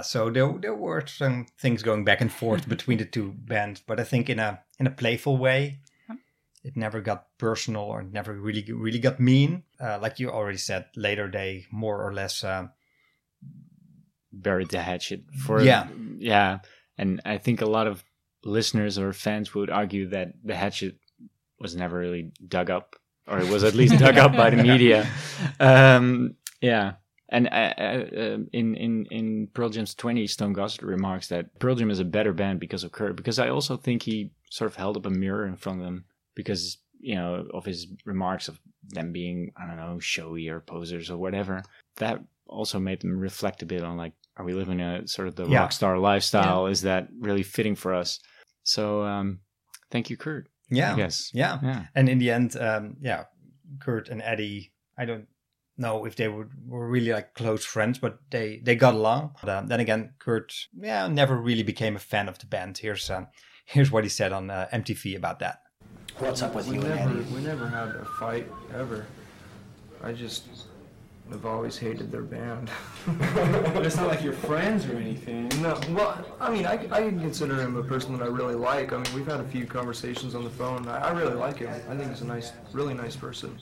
[0.00, 3.82] Yeah, so there there were some things going back and forth between the two bands,
[3.86, 5.80] but I think in a in a playful way.
[6.62, 9.62] It never got personal or never really really got mean.
[9.80, 12.68] Uh, like you already said, later they more or less uh,
[14.32, 15.88] buried the hatchet for Yeah.
[16.18, 16.58] yeah
[16.98, 18.04] and i think a lot of
[18.44, 20.96] listeners or fans would argue that the hatchet
[21.58, 25.08] was never really dug up or it was at least dug up by the media
[25.58, 26.94] um yeah
[27.30, 31.74] and uh, uh, um, in in in Pearl Jam's 20, Stone Gossard remarks that Pearl
[31.74, 33.16] Jam is a better band because of Kurt.
[33.16, 36.04] Because I also think he sort of held up a mirror in front of them
[36.34, 41.10] because you know of his remarks of them being I don't know showy or posers
[41.10, 41.62] or whatever.
[41.96, 45.36] That also made them reflect a bit on like, are we living a sort of
[45.36, 45.60] the Yeah.
[45.60, 46.66] rock star lifestyle?
[46.66, 48.18] Is that really fitting for us?
[48.64, 49.38] So um,
[49.92, 50.48] thank you, Kurt.
[50.68, 50.96] Yeah.
[50.96, 51.30] Guess.
[51.32, 51.58] Yeah.
[51.62, 51.84] Yeah.
[51.94, 53.24] And in the end, um, yeah,
[53.80, 55.26] Kurt and Eddie, I don't
[55.80, 59.34] know if they were, were really like close friends, but they, they got along.
[59.40, 62.78] But, um, then again, Kurt, yeah, never really became a fan of the band.
[62.78, 63.28] Here's um,
[63.64, 65.62] here's what he said on uh, MTV about that.
[66.18, 67.34] What's up with We you and never, Eddie?
[67.34, 69.06] we never had a fight ever.
[70.02, 70.44] I just
[71.30, 72.70] have always hated their band.
[73.06, 75.48] But it's not like you're friends or anything.
[75.62, 78.92] no, well, I mean, I, I can consider him a person that I really like.
[78.92, 80.86] I mean, we've had a few conversations on the phone.
[80.88, 81.68] I, I really like him.
[81.88, 83.56] I think he's a nice, really nice person.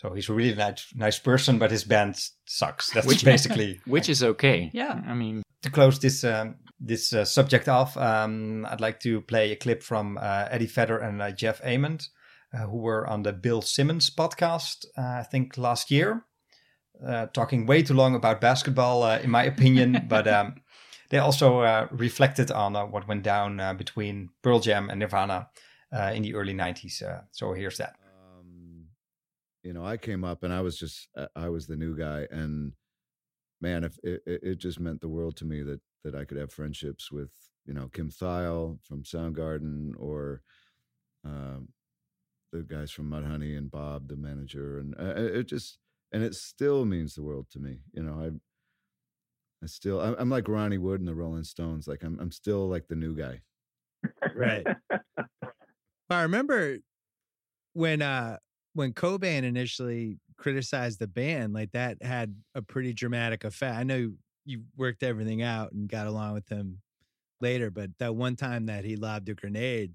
[0.00, 2.90] So he's a really nice, nice person, but his band sucks.
[2.90, 4.70] That's basically Which is okay.
[4.72, 4.98] Yeah.
[5.06, 9.52] I mean, to close this um, this uh, subject off, um, I'd like to play
[9.52, 12.08] a clip from uh, Eddie Vedder and uh, Jeff Ament,
[12.54, 16.24] uh, who were on the Bill Simmons podcast, uh, I think last year,
[17.06, 20.06] uh, talking way too long about basketball, uh, in my opinion.
[20.08, 20.62] but um,
[21.10, 25.50] they also uh, reflected on uh, what went down uh, between Pearl Jam and Nirvana
[25.92, 27.02] uh, in the early 90s.
[27.02, 27.96] Uh, so here's that.
[29.62, 32.26] You know, I came up and I was just uh, I was the new guy,
[32.30, 32.72] and
[33.60, 36.38] man, if it, it it just meant the world to me that that I could
[36.38, 37.30] have friendships with
[37.66, 40.42] you know Kim Thayil from Soundgarden or
[41.24, 41.68] um,
[42.52, 45.78] the guys from Mudhoney and Bob, the manager, and uh, it just
[46.12, 47.80] and it still means the world to me.
[47.92, 48.30] You know, I.
[49.62, 51.86] I still, I'm, I'm like Ronnie Wood and the Rolling Stones.
[51.86, 53.42] Like I'm, I'm still like the new guy.
[54.34, 54.66] Right.
[56.10, 56.78] I remember
[57.74, 58.38] when uh
[58.72, 63.76] when Cobain initially criticized the band, like that had a pretty dramatic effect.
[63.76, 64.12] I know
[64.44, 66.80] you worked everything out and got along with him
[67.40, 69.94] later, but that one time that he lobbed a grenade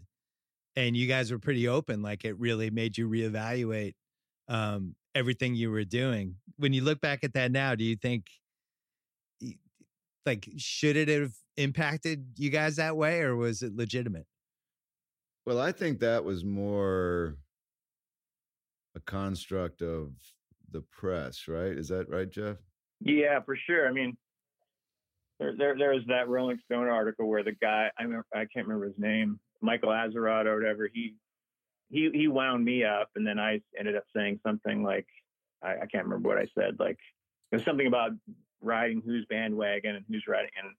[0.76, 3.94] and you guys were pretty open, like it really made you reevaluate
[4.48, 6.36] um everything you were doing.
[6.58, 8.28] When you look back at that now, do you think
[10.26, 14.28] like should it have impacted you guys that way or was it legitimate?
[15.46, 17.38] Well, I think that was more
[18.96, 20.14] a construct of
[20.72, 21.78] the press, right?
[21.78, 22.58] Is that right, Jeff?
[23.02, 23.88] Yeah, for sure.
[23.88, 24.18] I mean,
[25.40, 28.68] there, there, there was that Rolling Stone article where the guy, I remember, I can't
[28.68, 30.90] remember his name, Michael Azerrad or whatever.
[30.92, 31.16] He,
[31.90, 35.08] he, he wound me up, and then I ended up saying something like,
[35.62, 36.80] I, I can't remember what I said.
[36.80, 36.98] Like,
[37.52, 38.12] it was something about
[38.62, 40.74] riding whose bandwagon and who's riding, and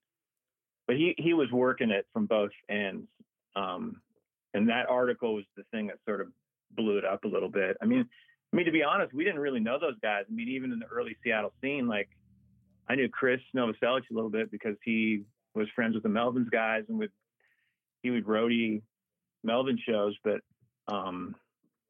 [0.87, 3.09] but he, he was working it from both ends.
[3.57, 4.00] Um,
[4.55, 6.29] and that article was the thing that sort of
[6.72, 7.76] blew it up a little bit.
[7.81, 8.09] I mean,
[8.52, 10.24] I mean, to be honest, we didn't really know those guys.
[10.29, 12.09] I mean, even in the early Seattle scene, like
[12.88, 15.22] I knew Chris Novoselic a little bit because he
[15.55, 17.11] was friends with the Melvins guys and would
[18.02, 18.83] he would roadie
[19.42, 20.16] Melvin shows.
[20.22, 20.40] But
[20.88, 21.35] um,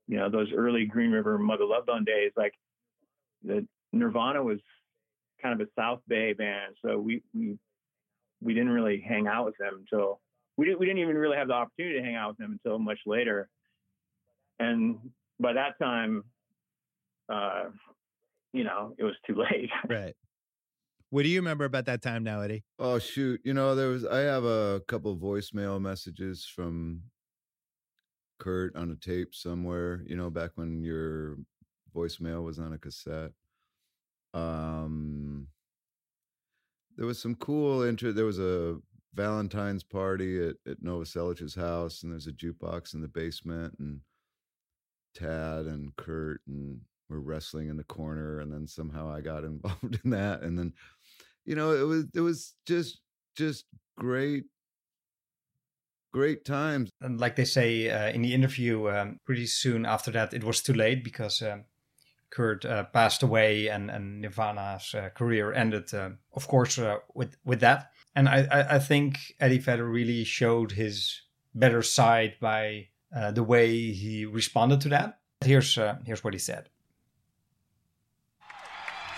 [0.08, 2.54] you know, those early Green River Mother Love Bone days, like
[3.44, 4.58] the Nirvana was
[5.42, 7.58] kind of a South Bay band, so we we
[8.40, 10.20] we didn't really hang out with them until
[10.56, 12.78] we didn't we didn't even really have the opportunity to hang out with them until
[12.78, 13.48] much later.
[14.58, 14.98] And
[15.40, 16.24] by that time,
[17.32, 17.64] uh,
[18.52, 19.70] you know, it was too late.
[19.88, 20.14] Right.
[21.10, 22.64] What do you remember about that time now, Eddie?
[22.78, 23.40] Oh shoot!
[23.44, 27.02] You know, there was I have a couple of voicemail messages from
[28.40, 30.02] Kurt on a tape somewhere.
[30.06, 31.36] You know, back when your
[31.94, 33.30] voicemail was on a cassette.
[34.34, 35.46] Um,
[36.96, 38.10] there was some cool intro.
[38.10, 38.78] There was a
[39.14, 44.00] Valentine's party at at Novoselic's house, and there's a jukebox in the basement, and
[45.16, 50.00] Tad and Kurt and were wrestling in the corner, and then somehow I got involved
[50.04, 50.72] in that, and then
[51.44, 53.00] you know it was it was just
[53.36, 53.64] just
[53.96, 54.44] great
[56.16, 60.32] great times And like they say uh, in the interview, um, pretty soon after that,
[60.32, 61.64] it was too late because um,
[62.30, 67.36] Kurt uh, passed away and, and Nirvana's uh, career ended, uh, of course, uh, with,
[67.44, 67.90] with that.
[68.14, 71.20] And I, I, I think Eddie Vedder really showed his
[71.54, 75.20] better side by uh, the way he responded to that.
[75.44, 76.68] Here's, uh, here's what he said.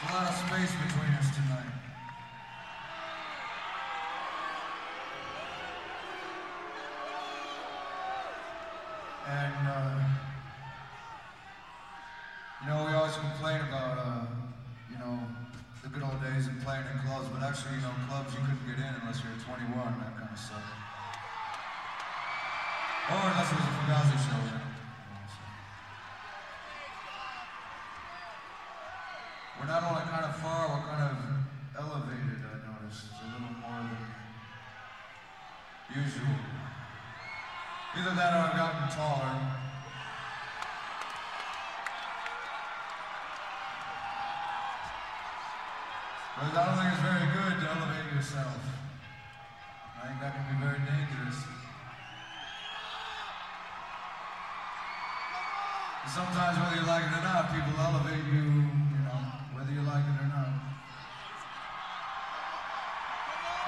[0.00, 1.72] There's a lot of space between us tonight.
[9.26, 10.00] And, uh,
[12.62, 14.26] you know, we always complain about, uh,
[14.90, 15.18] you know,
[15.82, 18.66] the good old days and playing in clubs, but actually, you know, clubs you couldn't
[18.66, 20.87] get in unless you were 21, that kind of stuff.
[23.08, 24.36] Or unless it was a Fugazi show.
[29.58, 31.16] We're not only kind of far, we're kind of
[31.72, 33.08] elevated, I noticed.
[33.08, 34.12] It's a little more than
[35.96, 36.36] usual.
[37.96, 39.34] Either that or I've gotten taller.
[46.36, 48.60] But I don't think it's very good to elevate yourself.
[49.96, 51.57] I think that can be very dangerous.
[56.14, 59.20] Sometimes, whether you like it or not, people elevate you, you know,
[59.54, 60.52] whether you like it or not.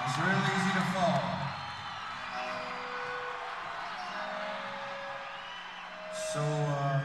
[0.07, 1.21] It's real easy to fall.
[6.33, 7.01] So, uh,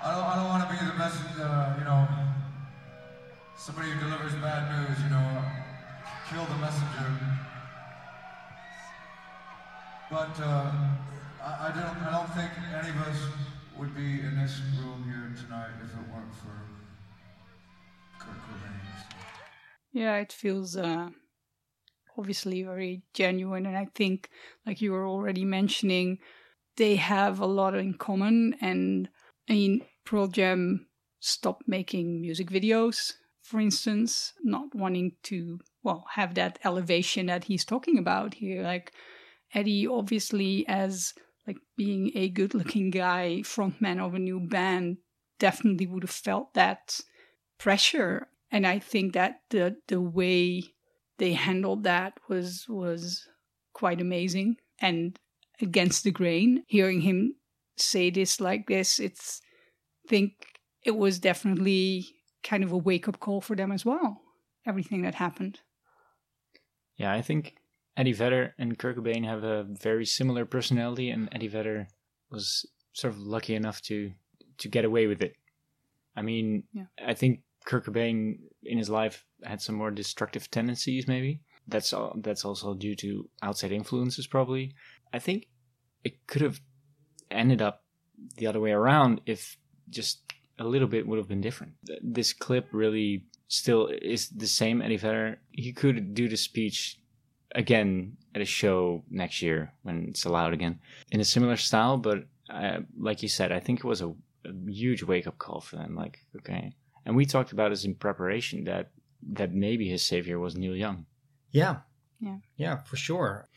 [0.00, 2.06] I don't, I don't want to be the message, uh, you know,
[3.56, 5.42] somebody who delivers bad news, you know,
[6.30, 7.10] kill the messenger.
[10.10, 10.72] But uh,
[11.42, 13.20] I, I don't, I don't think any of us
[13.78, 16.54] would be in this room here tonight if it weren't for
[18.20, 18.78] Kurt Cobain.
[19.92, 21.08] Yeah, it feels uh,
[22.16, 23.66] obviously very genuine.
[23.66, 24.30] And I think,
[24.64, 26.18] like you were already mentioning,
[26.76, 28.54] they have a lot in common.
[28.60, 29.08] And
[29.48, 30.86] I mean, Pearl Jam
[31.18, 37.64] stopped making music videos, for instance, not wanting to, well, have that elevation that he's
[37.64, 38.62] talking about here.
[38.62, 38.92] Like
[39.54, 41.14] Eddie, obviously, as
[41.48, 44.98] like being a good looking guy, frontman of a new band,
[45.38, 47.00] definitely would have felt that
[47.58, 48.28] pressure.
[48.52, 50.62] And I think that the the way
[51.16, 53.26] they handled that was was
[53.72, 55.18] quite amazing and
[55.60, 56.64] against the grain.
[56.66, 57.36] Hearing him
[57.78, 59.40] say this like this, it's
[60.04, 60.32] I think
[60.84, 62.06] it was definitely
[62.42, 64.20] kind of a wake up call for them as well.
[64.66, 65.60] Everything that happened.
[66.96, 67.54] Yeah, I think
[67.98, 71.88] Eddie Vedder and Kurt Cobain have a very similar personality, and Eddie Vedder
[72.30, 74.12] was sort of lucky enough to
[74.58, 75.34] to get away with it.
[76.16, 76.86] I mean, Yeah.
[77.04, 81.06] I think Kurt Cobain in his life had some more destructive tendencies.
[81.06, 84.26] Maybe that's all, that's also due to outside influences.
[84.26, 84.74] Probably,
[85.12, 85.48] I think
[86.04, 86.60] it could have
[87.30, 87.84] ended up
[88.36, 89.58] the other way around if
[89.90, 90.22] just
[90.58, 91.74] a little bit would have been different.
[92.02, 95.38] This clip really still is the same Eddie Vedder.
[95.50, 96.98] He could do the speech
[97.58, 100.78] again at a show next year when it's allowed again
[101.10, 102.18] in a similar style, but
[102.50, 105.76] uh, like you said, I think it was a, a huge wake up call for
[105.76, 105.94] them.
[105.94, 106.72] Like, okay,
[107.04, 108.90] and we talked about this in preparation that
[109.34, 111.04] that maybe his savior was Neil Young.
[111.50, 111.76] Yeah.
[112.20, 112.36] Yeah.
[112.56, 113.48] Yeah, for sure.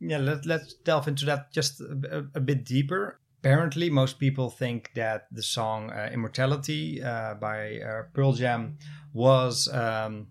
[0.00, 3.20] Yeah, let, let's delve into that just a, a- a bit deeper.
[3.40, 8.76] Apparently, most people think that the song uh, Immortality uh, by uh, Pearl Jam
[9.12, 10.26] was um,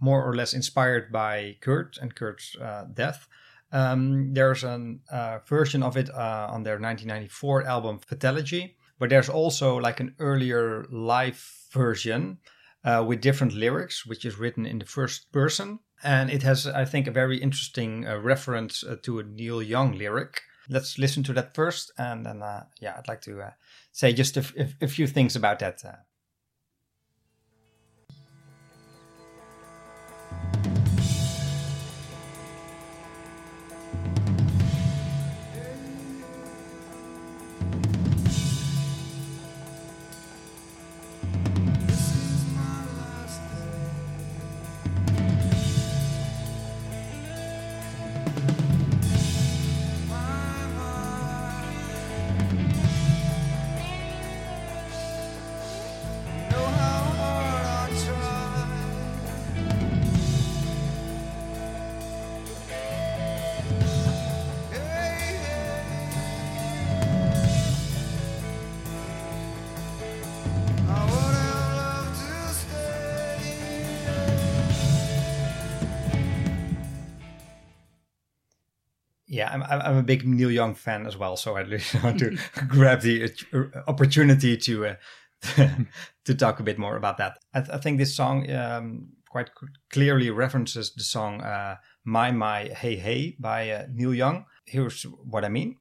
[0.00, 3.28] more or less inspired by Kurt and Kurt's uh, death.
[3.72, 9.28] Um, there's a uh, version of it uh, on their 1994 album Vitalogy, but there's
[9.28, 12.38] also like an earlier live version
[12.84, 15.78] uh, with different lyrics, which is written in the first person.
[16.02, 20.40] And it has, I think, a very interesting uh, reference to a Neil Young lyric.
[20.68, 23.50] Let's listen to that first, and then, uh, yeah, I'd like to uh,
[23.92, 25.84] say just a, f- a few things about that.
[25.84, 25.96] Uh,
[79.50, 82.38] I'm, I'm a big Neil Young fan as well, so I really want to
[82.68, 84.94] grab the uh, opportunity to uh,
[86.24, 87.38] to talk a bit more about that.
[87.54, 89.50] I, th- I think this song um, quite
[89.90, 94.44] clearly references the song uh, "My My Hey Hey" by uh, Neil Young.
[94.66, 95.76] Here's what I mean.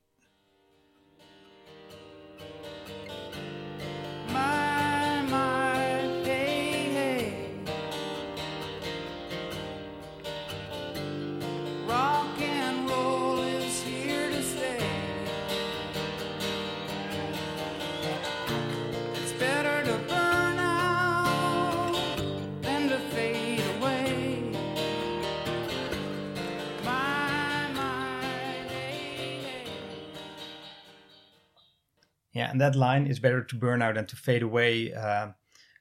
[32.40, 34.94] Yeah, and that line is better to burn out than to fade away.
[34.94, 35.28] Uh,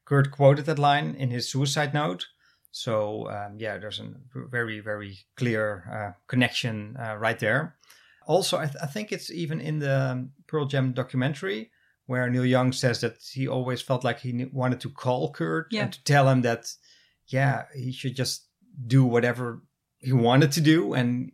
[0.04, 2.26] Kurt quoted that line in his suicide note.
[2.70, 4.08] So um, yeah, there's a
[4.50, 5.64] very very clear
[5.96, 7.76] uh, connection uh, right there.
[8.26, 11.70] Also, I, th- I think it's even in the Pearl Jam documentary
[12.06, 15.82] where Neil Young says that he always felt like he wanted to call Kurt Yeah.
[15.84, 16.74] and to tell him that
[17.26, 18.46] yeah he should just
[18.86, 19.62] do whatever
[19.98, 21.32] he wanted to do, and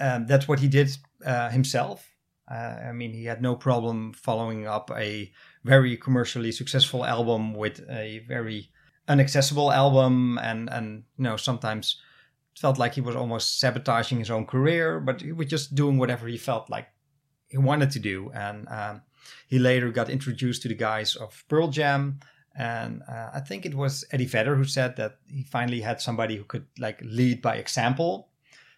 [0.00, 0.88] um, that's what he did
[1.26, 2.13] uh, himself.
[2.50, 5.32] Uh, I mean, he had no problem following up a
[5.64, 8.70] very commercially successful album with a very
[9.08, 12.00] inaccessible album, and and you know sometimes
[12.54, 15.98] it felt like he was almost sabotaging his own career, but he was just doing
[15.98, 16.88] whatever he felt like
[17.48, 19.02] he wanted to do, and um,
[19.48, 22.20] he later got introduced to the guys of Pearl Jam.
[22.56, 26.36] And uh, I think it was Eddie Vedder who said that he finally had somebody
[26.36, 28.28] who could like lead by example.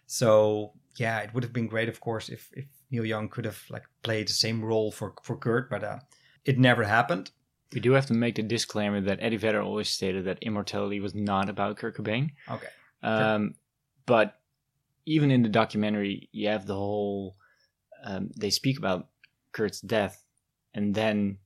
[0.07, 3.61] So yeah, it would have been great, of course, if, if Neil Young could have
[3.69, 5.99] like played the same role for for Kurt, but uh,
[6.45, 7.31] it never happened.
[7.73, 11.13] We do have to make the disclaimer that Eddie Vedder always stated that Immortality was
[11.13, 12.31] not about Kurt Cobain.
[12.49, 12.67] Okay.
[13.03, 13.55] Um,
[14.05, 14.39] but
[15.05, 17.35] even in the documentary, you have the whole.
[18.03, 19.07] Um, they speak about
[19.51, 20.23] Kurt's death,
[20.73, 21.39] and then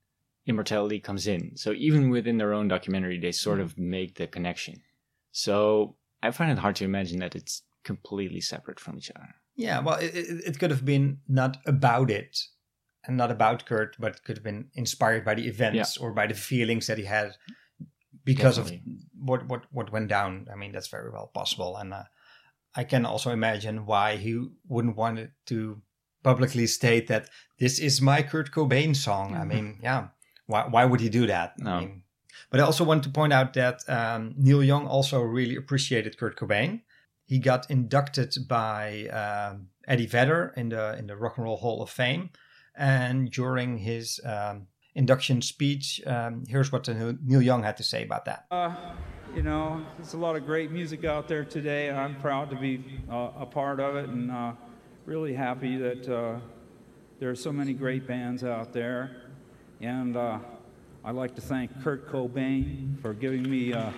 [0.46, 1.56] Immortality comes in.
[1.56, 4.82] So even within their own documentary, they sort of make the connection.
[5.32, 9.36] So I find it hard to imagine that it's completely separate from each other.
[9.62, 12.40] Yeah, well, it, it, could have been not about it
[13.06, 16.34] and not about Kurt, but could have been inspired by the events or by the
[16.34, 17.36] feelings that he had
[18.24, 18.72] because of
[19.20, 20.48] what, what, what went down.
[20.52, 21.78] I mean, that's very well possible.
[21.78, 22.04] And uh,
[22.76, 25.82] I can also imagine why he wouldn't want it to
[26.24, 29.36] publicly state that this is my Kurt Cobain song.
[29.36, 30.08] I mean, yeah,
[30.48, 31.60] why, why would he do that?
[31.60, 31.72] No.
[31.72, 32.04] I mean,
[32.50, 36.38] but I also want to point out that um, Neil Young also really appreciated Kurt
[36.38, 36.82] Cobain.
[37.32, 41.82] He got inducted by um, Eddie Vedder in the in the Rock and Roll Hall
[41.82, 42.30] of Fame,
[42.76, 48.26] and during his um, induction speech, um, here's what Neil Young had to say about
[48.26, 48.48] that.
[48.52, 48.76] Uh,
[49.34, 51.90] you know, there's a lot of great music out there today.
[51.90, 54.52] I'm proud to be uh, a part of it and uh,
[55.06, 56.38] really happy that uh,
[57.22, 59.22] there are so many great bands out there.
[59.80, 60.40] And uh,
[61.06, 63.92] I'd like to thank Kurt Cobain for giving me uh,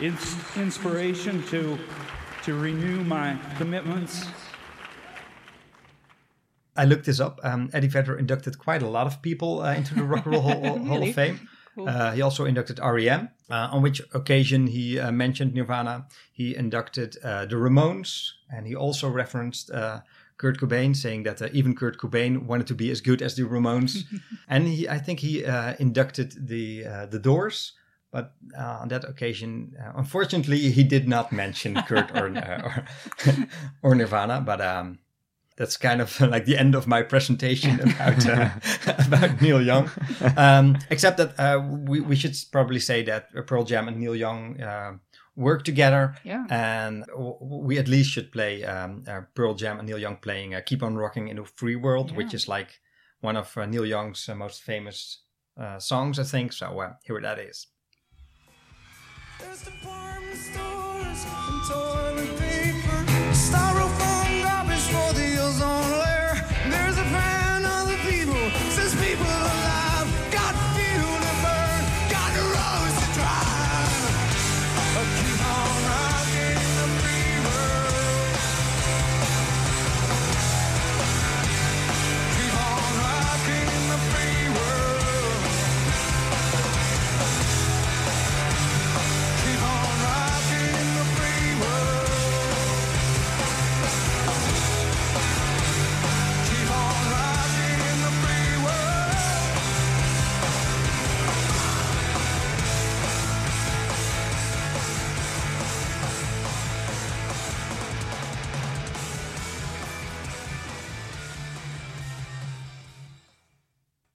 [0.00, 1.78] ins- inspiration to,
[2.44, 4.24] to renew my commitments.
[6.76, 7.38] I looked this up.
[7.42, 10.42] Um, Eddie Vedder inducted quite a lot of people uh, into the Rock and Roll
[10.42, 11.48] Hall, Hall of Fame.
[11.74, 11.88] Cool.
[11.88, 16.06] Uh, he also inducted REM, uh, on which occasion he uh, mentioned Nirvana.
[16.32, 20.00] He inducted uh, the Ramones, and he also referenced uh,
[20.36, 23.42] Kurt Cobain, saying that uh, even Kurt Cobain wanted to be as good as the
[23.42, 24.04] Ramones.
[24.48, 27.72] and he, I think he uh, inducted the uh, the Doors.
[28.12, 32.86] But uh, on that occasion, uh, unfortunately, he did not mention Kurt or, uh, or,
[33.90, 34.40] or Nirvana.
[34.42, 34.98] But um,
[35.56, 38.50] that's kind of like the end of my presentation about uh,
[39.06, 39.90] about Neil Young.
[40.36, 41.58] Um, except that uh,
[41.88, 44.98] we we should probably say that Pearl Jam and Neil Young uh,
[45.34, 46.44] work together, Yeah.
[46.50, 50.54] and w- we at least should play um, uh, Pearl Jam and Neil Young playing
[50.54, 52.80] uh, "Keep on Rocking in a Free World," which is like
[53.22, 55.22] one of uh, Neil Young's uh, most famous
[55.56, 56.52] uh, songs, I think.
[56.52, 57.68] So uh, here that is.
[59.42, 63.00] There's department stores and toilet paper,
[63.34, 63.91] styrofoam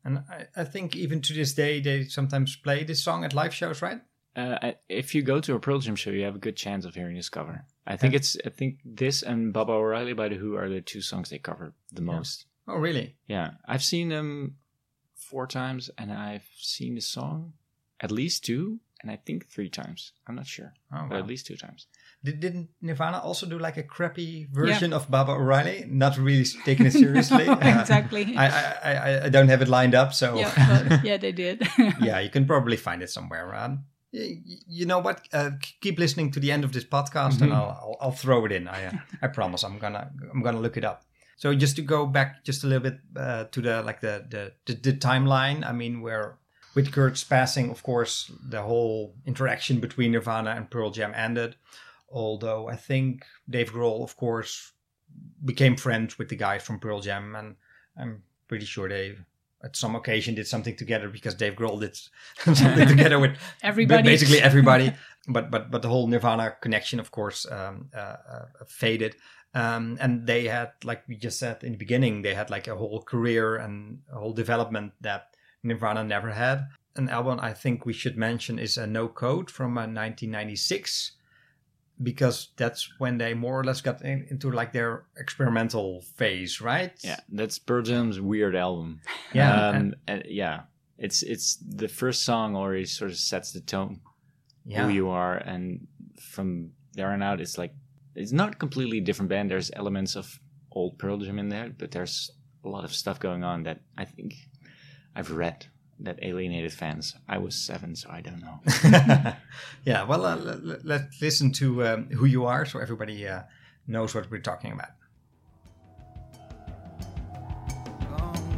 [0.08, 3.53] And I, I think even to this day, they sometimes play this song at live
[3.53, 3.99] shows, right?
[4.38, 6.95] Uh, if you go to a Pearl Jam show, you have a good chance of
[6.95, 7.66] hearing this cover.
[7.86, 11.01] I think it's I think this and Baba O'Riley by the Who are the two
[11.01, 12.45] songs they cover the most.
[12.68, 13.16] Oh, really?
[13.28, 14.55] Yeah, I've seen them
[15.16, 17.53] four times, and I've seen the song
[17.99, 20.14] at least two, and I think three times.
[20.28, 21.88] I'm not sure, Oh, but at least two times.
[22.24, 25.86] Did, didn't Nirvana also do like a crappy version of Baba O'Riley?
[25.88, 27.45] Not really taking it seriously.
[27.47, 28.36] No, Uh, exactly.
[28.38, 31.68] I, I, I, I don't have it lined up, so yeah, yeah, they did.
[32.01, 33.55] yeah, you can probably find it somewhere.
[33.55, 35.22] Um, you know what?
[35.32, 35.51] Uh,
[35.82, 37.55] keep listening to the end of this podcast, and Mhm.
[37.55, 38.68] I'll, I'll I'll throw it in.
[38.68, 38.91] I uh,
[39.22, 39.63] I promise.
[39.63, 41.03] I'm gonna I'm gonna look it up.
[41.36, 44.53] So just to go back just a little bit uh, to the like the, the
[44.65, 45.63] the the timeline.
[45.63, 46.38] I mean, where
[46.74, 51.55] with Kurt's passing, of course, the whole interaction between Nirvana and Pearl Jam ended.
[52.10, 54.74] Although I think Dave Grohl, of course,
[55.43, 57.55] became friends with the guys from Pearl Jam, and
[57.97, 59.16] I'm pretty sure they
[59.64, 61.97] at some occasion did something together because Dave Grohl did
[62.55, 64.03] something together with Everybody.
[64.03, 64.93] basically everybody.
[65.28, 67.99] but but but the whole Nirvana connection, of course, um, uh,
[68.32, 69.16] uh, faded.
[69.53, 72.76] Um, and they had, like we just said in the beginning, they had like a
[72.76, 76.68] whole career and a whole development that Nirvana never had.
[76.95, 81.14] An album I think we should mention is a No Code from uh, 1996
[82.02, 86.91] because that's when they more or less got in, into like their experimental phase, right?
[87.04, 89.02] Yeah, that's Pearl Jam's weird album.
[89.34, 90.62] Yeah, um, and- and yeah,
[90.98, 94.02] it's it's the first song already sort of sets the tone,
[94.66, 94.84] Yeah.
[94.86, 95.88] who you are, and
[96.20, 97.74] from there on out, it's like
[98.16, 99.50] it's not completely different band.
[99.52, 100.39] There's elements of
[100.72, 102.32] old Pearl Jam in there, but there's
[102.64, 104.34] a lot of stuff going on that I think
[105.16, 105.68] I've read
[106.00, 107.16] that alienated fans.
[107.28, 108.60] I was seven, so I don't know.
[109.86, 113.43] yeah, well, uh, let, let, let's listen to um, Who You Are so everybody uh,
[113.88, 114.89] knows what we're talking about.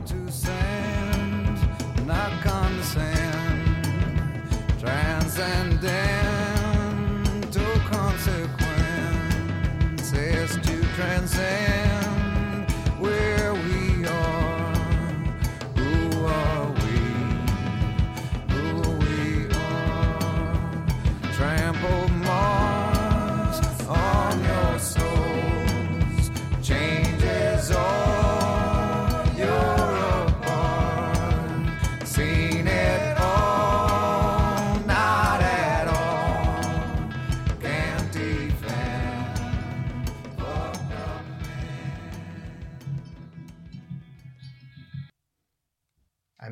[0.05, 3.18] to sand, not condescend,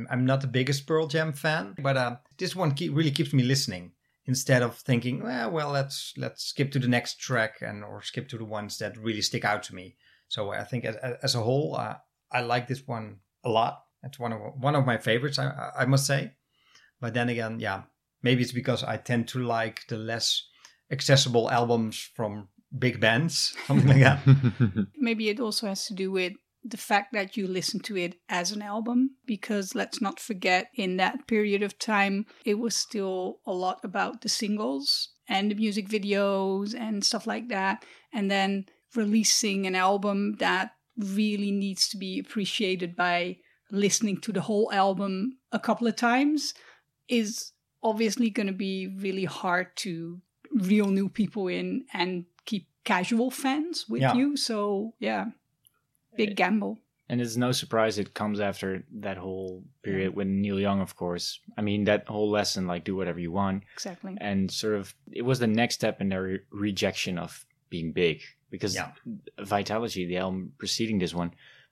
[0.07, 3.33] I'm, I'm not the biggest Pearl Jam fan, but uh, this one keep, really keeps
[3.33, 3.91] me listening
[4.25, 8.27] instead of thinking, well, well, let's let's skip to the next track and or skip
[8.29, 9.95] to the ones that really stick out to me.
[10.27, 11.95] So I think as, as a whole, uh,
[12.31, 13.83] I like this one a lot.
[14.03, 16.33] It's one of one of my favorites, I, I must say.
[16.99, 17.83] But then again, yeah,
[18.23, 20.43] maybe it's because I tend to like the less
[20.91, 22.47] accessible albums from
[22.77, 24.87] big bands, something like that.
[24.97, 26.33] Maybe it also has to do with
[26.69, 30.97] the fact that you listen to it as an album because let's not forget in
[30.97, 35.87] that period of time it was still a lot about the singles and the music
[35.87, 38.65] videos and stuff like that and then
[38.95, 43.37] releasing an album that really needs to be appreciated by
[43.71, 46.53] listening to the whole album a couple of times
[47.07, 47.51] is
[47.83, 50.21] obviously going to be really hard to
[50.53, 54.13] reel new people in and keep casual fans with Yeah.
[54.15, 55.25] you so yeah
[56.17, 56.77] big gamble
[57.09, 61.39] And it's no surprise it comes after that whole period with Neil Young, of course.
[61.57, 63.63] I mean, that whole lesson, like, do whatever you want.
[63.73, 64.17] Exactly.
[64.19, 68.19] And sort of, it was the next step in their re- rejection of being big.
[68.49, 68.91] Because Yeah.
[69.39, 71.31] Vitalogy, the album preceding this one,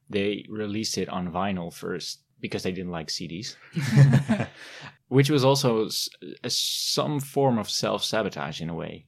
[0.10, 3.56] they released it on vinyl first because they didn't like CDs.
[5.08, 6.10] Which was also s-
[6.44, 9.06] a, some form of self sabotage in a way.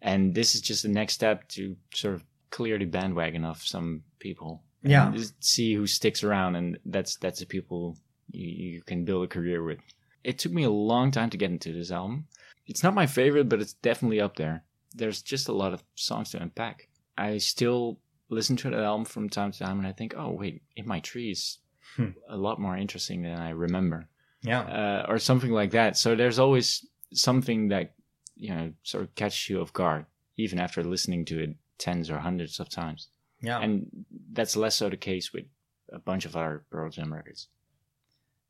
[0.00, 4.02] And this is just the next step to sort of clear the bandwagon of some
[4.18, 4.62] people.
[4.90, 5.10] Yeah.
[5.12, 7.96] just see who sticks around, and that's that's the people
[8.30, 9.78] you, you can build a career with.
[10.22, 12.26] It took me a long time to get into this album.
[12.66, 14.64] It's not my favorite, but it's definitely up there.
[14.94, 16.88] There's just a lot of songs to unpack.
[17.18, 17.98] I still
[18.30, 21.00] listen to that album from time to time, and I think, oh wait, in my
[21.00, 21.58] tree is
[21.96, 22.10] Hmm.
[22.30, 24.08] a lot more interesting than I remember
[24.42, 24.60] Yeah.
[24.62, 25.96] uh, or something like that.
[25.98, 27.94] So there's always something that
[28.36, 30.06] you know sort of catches you off guard,
[30.36, 33.08] even after listening to it tens or hundreds of times.
[33.44, 33.60] Yeah.
[33.60, 33.86] and
[34.32, 35.44] that's less so the case with
[35.92, 37.48] a bunch of our Pearl Jam records.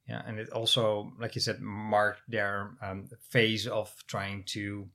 [0.08, 4.88] Yeah, and it also, like you said, marked their um, phase of trying to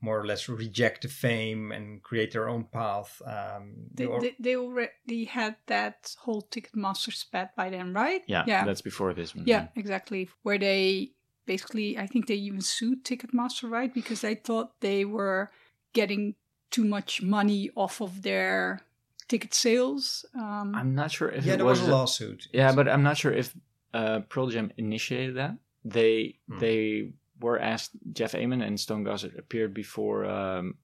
[0.00, 3.20] more or less reject the fame and create their own path.
[3.26, 8.44] Um, they, or- they, they already had that whole Ticketmaster spat by then right Yeah,
[8.46, 9.44] yeah that's before this one.
[9.46, 11.12] yeah exactly where they
[11.46, 15.50] basically i think they even sued ticketmaster right because they thought they were
[15.92, 16.34] getting
[16.70, 18.80] too much money off of their
[19.28, 22.48] ticket sales um, I'm not sure if Yeah, it there was a lawsuit.
[22.52, 23.54] Yeah, but I'm not sure if
[23.92, 25.56] uh, Pearl Jam initiated that.
[25.84, 26.58] They Hmm.
[26.58, 27.92] they were asked.
[28.12, 30.74] Jeff Ament and Stone Gossard appeared before um,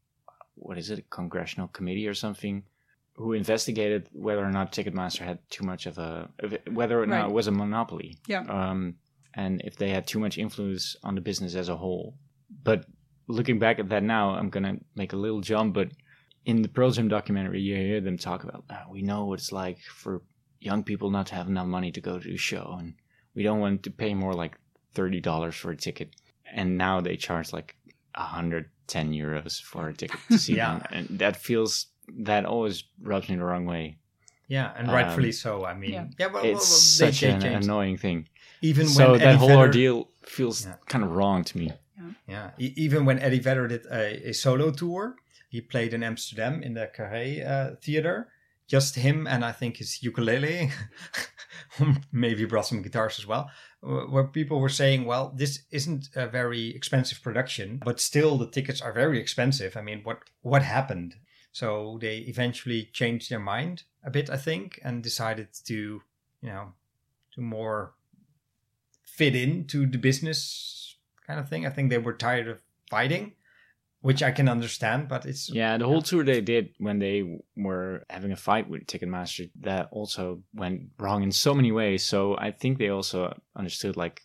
[0.54, 2.64] what is it, a congressional committee or something,
[3.14, 6.28] who investigated whether or not Ticketmaster had too much of a
[6.70, 7.30] whether or not Right.
[7.30, 8.18] it was a monopoly.
[8.26, 8.44] Yeah.
[8.48, 8.94] Um,
[9.34, 12.14] and if they had too much influence on the business as a whole.
[12.64, 12.84] But
[13.28, 15.88] looking back at that now, I'm gonna make a little jump, but
[16.44, 19.52] in the Pearl Jam documentary, you hear them talk about, "Ah, we know what it's
[19.52, 20.22] like for
[20.60, 22.94] young people not to have enough money to go to a show, and
[23.34, 24.58] we don't want to pay more like
[24.94, 26.10] thirty dollars for a ticket.
[26.52, 27.76] And now they charge like
[28.14, 30.78] hundred ten euros for a ticket to see Yeah.
[30.78, 33.98] them, and that feels that always rubs me the wrong way.
[34.48, 35.64] Yeah, and Um, rightfully so.
[35.64, 36.06] I mean, yeah.
[36.18, 36.68] yeah, well, it's
[37.00, 37.64] well, they- such an changed.
[37.66, 38.28] annoying thing.
[38.62, 40.74] Even so when that Eddie whole Vedder- ordeal feels Yeah.
[40.88, 41.72] kind of wrong to me.
[42.26, 45.14] Yeah, e- even when Eddie Vedder did a, a solo tour,
[45.50, 48.28] he played in Amsterdam in the Carré uh, Theater.
[48.68, 50.70] Just him and I think his ukulele,
[52.12, 53.50] maybe brought some guitars as well.
[53.82, 58.80] Where people were saying, "Well, this isn't a very expensive production, but still the tickets
[58.80, 61.16] are very expensive." I mean, what what happened?
[61.50, 66.74] So they eventually changed their mind a bit, I think, and decided to, you know,
[67.34, 67.94] to more
[69.04, 70.96] fit into the business
[71.26, 71.66] kind of thing.
[71.66, 73.32] I think they were tired of fighting,
[74.02, 78.04] which I can understand, but it's Yeah, the whole tour they did when they were
[78.08, 82.04] having a fight with Ticketmaster, that also went wrong in so many ways.
[82.06, 84.22] So I think they also understood like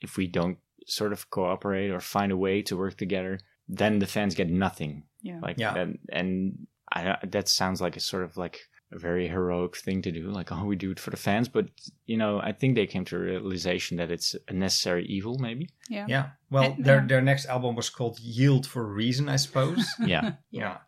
[0.00, 4.06] if we don't sort of cooperate or find a way to work together, then the
[4.06, 5.02] fans get nothing.
[5.22, 5.40] Yeah.
[5.42, 5.74] Like Yeah.
[5.74, 8.58] that, and I, that sounds like a sort of like
[8.90, 10.30] a very heroic thing to do.
[10.30, 11.68] Like, oh, we do it for the fans, but
[12.06, 15.68] you know, I think they came to a realization that it's a necessary evil, maybe.
[15.88, 16.06] Yeah.
[16.08, 16.26] yeah.
[16.50, 19.86] Well, And, their uh, their next album was called Yield for a Reason, I suppose.
[20.04, 20.32] Yeah.
[20.50, 20.78] yeah.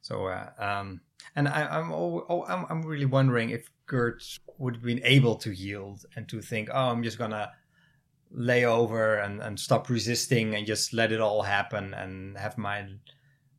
[0.00, 1.00] So, uh, um,
[1.36, 4.22] and I, I'm, al- oh, I'm I'm really wondering if Kurt
[4.58, 7.52] would have been able to yield and to think, oh, I'm just gonna
[8.34, 12.86] lay over and, and stop resisting and just let it all happen and have my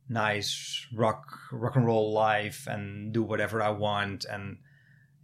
[0.08, 4.58] nice rock rock and roll life and do whatever I want and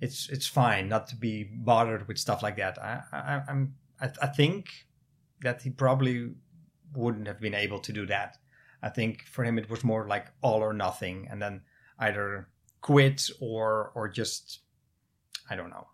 [0.00, 2.78] it's it's fine not to be bothered with stuff like that.
[2.78, 4.70] I, I I'm I, I think
[5.42, 6.32] that he probably
[6.94, 8.38] wouldn't have been able to do that.
[8.82, 11.62] I think for him it was more like all or nothing, and then
[11.98, 12.48] either
[12.80, 14.60] quit or or just
[15.50, 15.88] I don't know.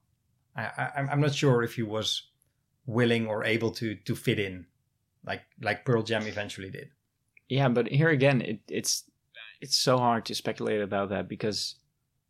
[0.56, 2.30] I, I I'm not sure if he was
[2.86, 4.66] willing or able to to fit in,
[5.24, 6.90] like like Pearl Jam eventually did.
[7.48, 9.04] Yeah, but here again, it, it's
[9.60, 11.76] it's so hard to speculate about that because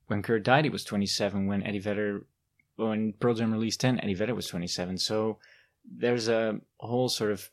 [0.06, 1.46] when Kurt died, he was 27.
[1.46, 2.26] When Eddie Vedder,
[2.76, 4.98] when Pearl Jam released 10, Eddie Vedder was 27.
[4.98, 5.38] So
[5.84, 7.48] there's a whole sort of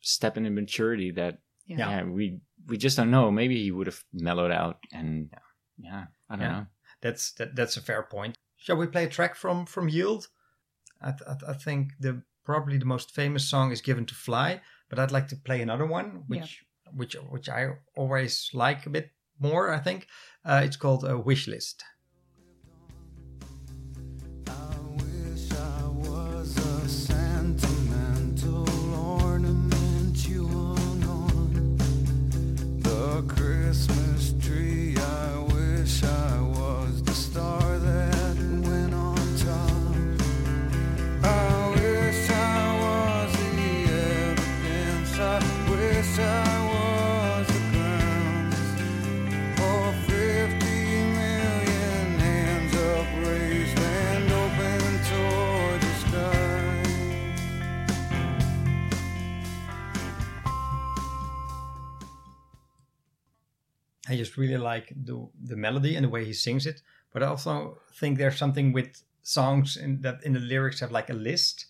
[0.00, 1.78] step in maturity that Yeah.
[1.90, 3.30] yeah, we we just don't know.
[3.30, 5.30] Maybe he would have mellowed out, and
[5.78, 6.52] yeah, I don't Yeah.
[6.52, 6.66] know.
[7.00, 8.38] That's that, that's a fair point.
[8.56, 10.28] Shall we play a track from from Yield?
[11.00, 14.14] I, th- I, th- I think the probably the most famous song is "Given to
[14.14, 16.64] Fly," but I'd like to play another one, which
[16.94, 19.72] which which I always like a bit more.
[19.72, 20.06] I think
[20.44, 21.84] uh, it's called a wish list.
[64.12, 65.16] I just really like the
[65.50, 66.82] the melody and the way he sings it.
[67.12, 71.10] But I also think there's something with songs in that in the lyrics have like
[71.12, 71.66] a list,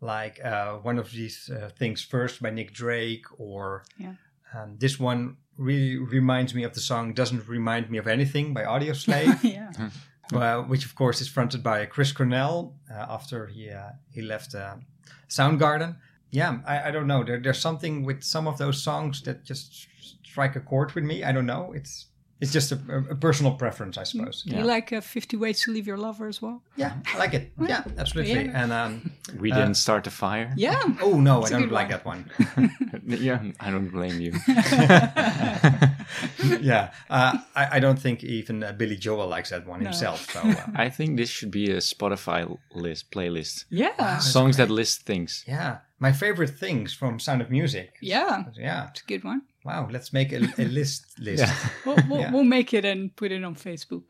[0.00, 4.14] like uh, one of these uh, things first by Nick Drake, or Yeah.
[4.54, 8.64] um, this one really reminds me of the song "Doesn't Remind Me of Anything" by
[8.64, 9.42] Audio Slave.
[9.44, 9.72] yeah.
[10.32, 14.54] well, which of course is fronted by Chris Cornell uh, after he uh, he left
[14.54, 14.76] uh,
[15.28, 15.96] Soundgarden.
[16.30, 17.24] Yeah, I, I don't know.
[17.24, 19.86] There, there's something with some of those songs that just
[20.36, 21.24] strike a chord with me.
[21.24, 21.72] I don't know.
[21.74, 22.06] It's
[22.42, 22.78] it's just a,
[23.10, 24.42] a personal preference, I suppose.
[24.42, 26.60] Do you like uh, 50 Ways to Leave Your Lover as well?
[26.76, 27.52] Yeah, I like it.
[27.68, 28.44] Yeah, absolutely.
[28.44, 28.62] Yeah.
[28.62, 29.10] And um,
[29.40, 30.52] We uh, didn't start the fire.
[30.54, 30.82] Yeah.
[31.00, 32.30] oh no, It's I a don't like one.
[32.38, 33.02] that one.
[33.06, 34.32] yeah, I don't blame you.
[36.60, 39.84] yeah, uh, I, I don't think even uh, Billy Joel likes that one No.
[39.90, 40.30] himself.
[40.30, 43.64] So uh, I think this should be a Spotify list playlist.
[43.70, 44.18] Yeah.
[44.18, 45.44] Songs that list things.
[45.48, 47.94] yeah, my favorite things from Sound of Music.
[48.02, 48.44] Yeah.
[48.58, 48.88] Yeah.
[48.90, 49.40] It's a good one.
[49.66, 51.42] Wow, let's make a, a list list.
[51.44, 51.54] Yeah.
[51.84, 52.32] We'll, we'll, Yeah.
[52.32, 54.04] we'll make it and put it on Facebook.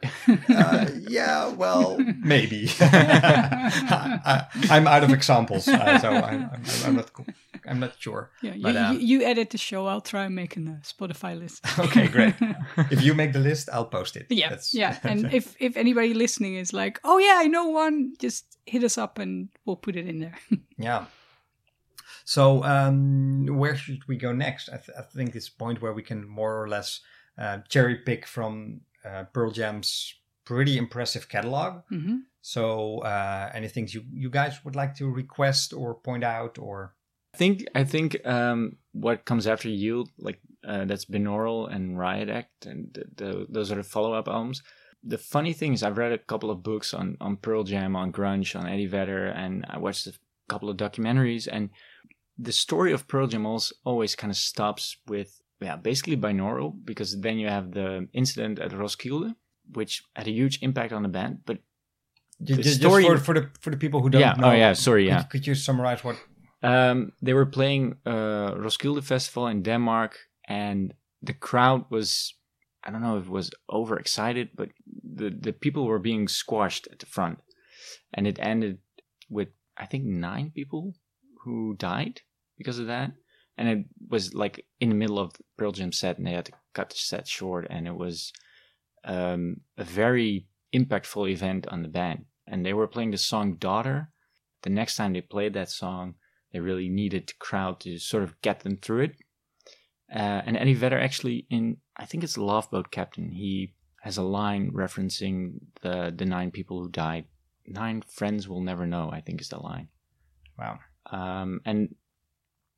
[0.49, 2.69] Uh, yeah, well, maybe.
[2.81, 7.13] I, am out of examples, uh, so I'm, I'm, I'm not.
[7.13, 7.25] co-
[7.69, 8.31] I'm not sure.
[8.43, 9.87] Yeah, you, But, um, you, you edit the show.
[9.87, 11.65] I'll try making a Spotify list.
[11.79, 12.35] okay, great.
[12.91, 14.27] if you make the list, I'll post it.
[14.31, 14.99] Yeah, That's- yeah.
[15.03, 18.99] And if if anybody listening is like, oh yeah, I know one, just hit us
[18.99, 20.35] up and we'll put it in there.
[20.79, 21.07] yeah.
[22.29, 24.69] So, um, where should we go next?
[24.69, 27.01] I, th- I think it's point where we can more or less
[27.39, 30.13] uh, cherry pick from uh, Pearl Jam's
[30.45, 31.83] pretty impressive catalog.
[31.89, 36.59] hmm So, uh, any things you you guys would like to request or point out,
[36.59, 36.95] or
[37.35, 42.29] I think I think um, what comes after Yield, like uh, that's Binaural and Riot
[42.29, 44.63] Act, and the, the, those are the follow-up albums.
[45.05, 48.11] The funny thing is, I've read a couple of books on on Pearl Jam, on
[48.11, 50.15] grunge, on Eddie Vedder, and I watched a
[50.49, 51.49] couple of documentaries.
[51.51, 51.71] And
[52.39, 53.47] the story of Pearl Jam
[53.85, 58.73] always, kind of stops with yeah, basically Binaural, because then you have the incident at
[58.73, 59.35] Roskilde,
[59.73, 61.41] which had a huge impact on the band.
[61.47, 61.59] But
[62.39, 64.49] the ju- just story for, for the for the people who don't yeah, know?
[64.49, 65.23] oh yeah, sorry, could- yeah.
[65.23, 66.17] Could, you summarize what?
[66.63, 72.35] Um, they were playing uh, Roskilde Festival in Denmark, and the crowd was,
[72.85, 74.71] I don't know if it was overexcited, but
[75.03, 77.39] the, the people were being squashed at the front.
[78.15, 78.79] And it ended
[79.29, 80.95] with, I think, nine people
[81.47, 82.21] who died
[82.59, 83.13] because of that.
[83.57, 86.53] And it was like in the middle of Pearl Jam set, and they had to
[86.75, 87.67] cut the set short.
[87.71, 88.33] And it was
[89.05, 92.27] um, a very impactful event on the band.
[92.47, 94.11] And they were playing the song Daughter.
[94.63, 96.15] The next time they played that song,
[96.53, 99.17] they really needed the crowd to sort of get them through it.
[100.13, 103.31] Uh, and Eddie Vedder actually in I think it's Love Boat Captain.
[103.31, 107.25] He has a line referencing the the nine people who died.
[107.67, 109.11] Nine friends will never know.
[109.11, 109.89] I think is the line.
[110.59, 110.79] Wow.
[111.11, 111.95] Um, and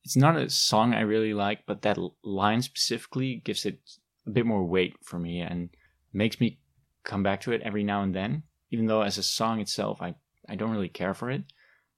[0.05, 3.81] it's not a song I really like, but that line specifically gives it
[4.27, 5.71] a bit more weight for me and
[6.13, 6.59] makes me
[7.05, 8.43] come back to it every now and then.
[8.71, 10.15] Even though as a song itself, I
[10.49, 11.43] I don't really care for it,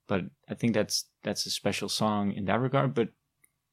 [0.08, 2.94] but I think that's that's a special song in that regard.
[2.94, 3.08] But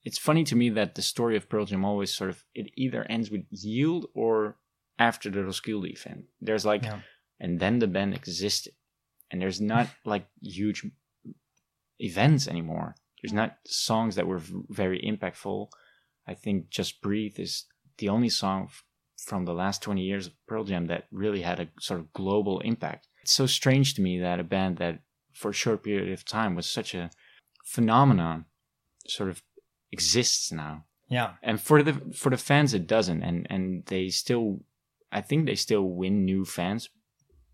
[0.03, 3.03] it's funny to me that the story of Pearl Jam always sort of it either
[3.09, 4.57] ends with Yield or
[4.99, 6.25] after the Roskilde event.
[6.41, 7.01] There's like, Yeah.
[7.39, 8.73] and then the band existed,
[9.29, 10.85] and there's not like huge
[11.99, 12.95] events anymore.
[13.21, 15.69] There's not songs that were very impactful.
[16.27, 17.65] I think Just Breathe is
[17.97, 18.83] the only song f-
[19.17, 22.59] from the last 20 years of Pearl Jam that really had a sort of global
[22.59, 23.07] impact.
[23.21, 24.99] It's so strange to me that a band that
[25.33, 27.09] for a short period of time was such a
[27.65, 28.45] phenomenon
[29.07, 29.41] sort of
[29.91, 30.85] exists now.
[31.09, 31.33] Yeah.
[31.41, 34.61] And for the for the fans it doesn't and and they still
[35.11, 36.89] I think they still win new fans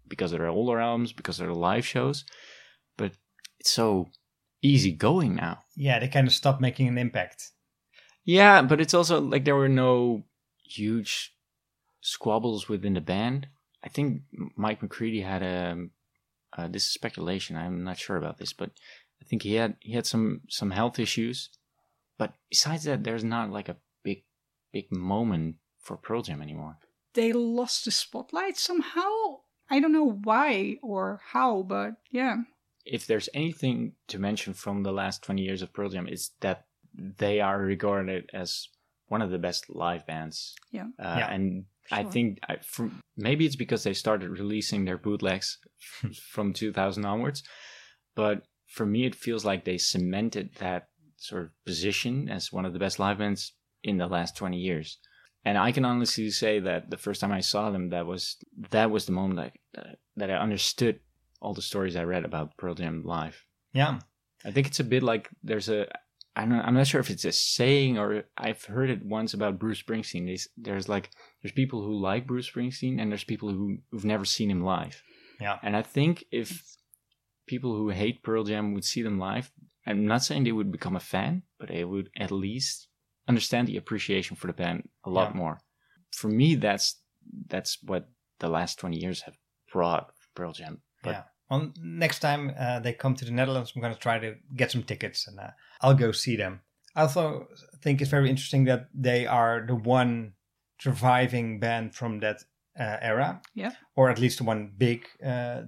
[0.08, 2.26] because of their older albums, because of their live shows,
[2.98, 3.14] but
[3.60, 4.10] it's so
[4.64, 5.60] easy going now.
[5.76, 7.52] Yeah, they kind of stopped making an impact.
[8.26, 10.24] Yeah, but it's also like there were no
[10.64, 11.36] huge
[12.02, 13.48] squabbles within the band.
[13.84, 14.22] I think
[14.56, 15.88] Mike McCready had a.
[16.56, 17.58] Uh, this is speculation.
[17.58, 18.72] I'm not sure about this, but
[19.22, 21.50] I think he had he had some some health issues.
[22.18, 24.24] But besides that, there's not like a big
[24.72, 26.78] big moment for Pearl Jam anymore.
[27.14, 29.42] They lost the spotlight somehow.
[29.70, 32.38] I don't know why or how, but yeah.
[32.86, 36.66] If there's anything to mention from the last 20 years of Pearl Jam, it's that
[36.96, 38.68] they are regarded as
[39.08, 40.88] one of the best live bands Yeah.
[41.00, 45.58] Uh, Yeah, and I think I, from, maybe it's because they started releasing their bootlegs
[46.32, 47.44] from 2000 onwards.
[48.16, 52.74] But for me, it feels like they cemented that sort of position as one of
[52.74, 53.54] the best live bands
[53.84, 54.98] in the last 20 years.
[55.46, 58.38] And I can honestly say that the first time I saw them, that was
[58.72, 61.00] that was the moment that that I understood
[61.44, 63.44] all the stories I read about Pearl Jam live.
[63.74, 64.00] Yeah.
[64.46, 65.88] I think it's a bit like there's a
[66.36, 69.60] I'm not, I'm not sure if it's a saying or I've heard it once about
[69.60, 70.26] Bruce Springsteen.
[70.26, 74.26] There's, there's like there's people who like Bruce Springsteen and there's people who who've never
[74.26, 75.02] seen him live.
[75.40, 75.60] Yeah.
[75.62, 76.64] And I think if
[77.48, 79.52] people who hate Pearl Jam would see them live,
[79.86, 82.88] I'm not saying they would become a fan, but they would at least
[83.28, 85.38] understand the appreciation for the band a lot Yeah.
[85.38, 85.60] more.
[86.12, 87.00] For me, that's
[87.48, 89.38] that's what the last 20 years have
[89.72, 90.82] brought Pearl Jam.
[91.04, 91.24] But yeah.
[91.54, 94.72] Well, next time uh, they come to the Netherlands, I'm going to try to get
[94.72, 95.50] some tickets and uh,
[95.82, 96.62] I'll go see them.
[96.96, 97.48] I also
[97.82, 100.34] think it's very interesting that they are the one
[100.80, 102.38] surviving band from that
[102.80, 103.74] uh, era, Yeah.
[103.96, 105.62] or at least one big, uh,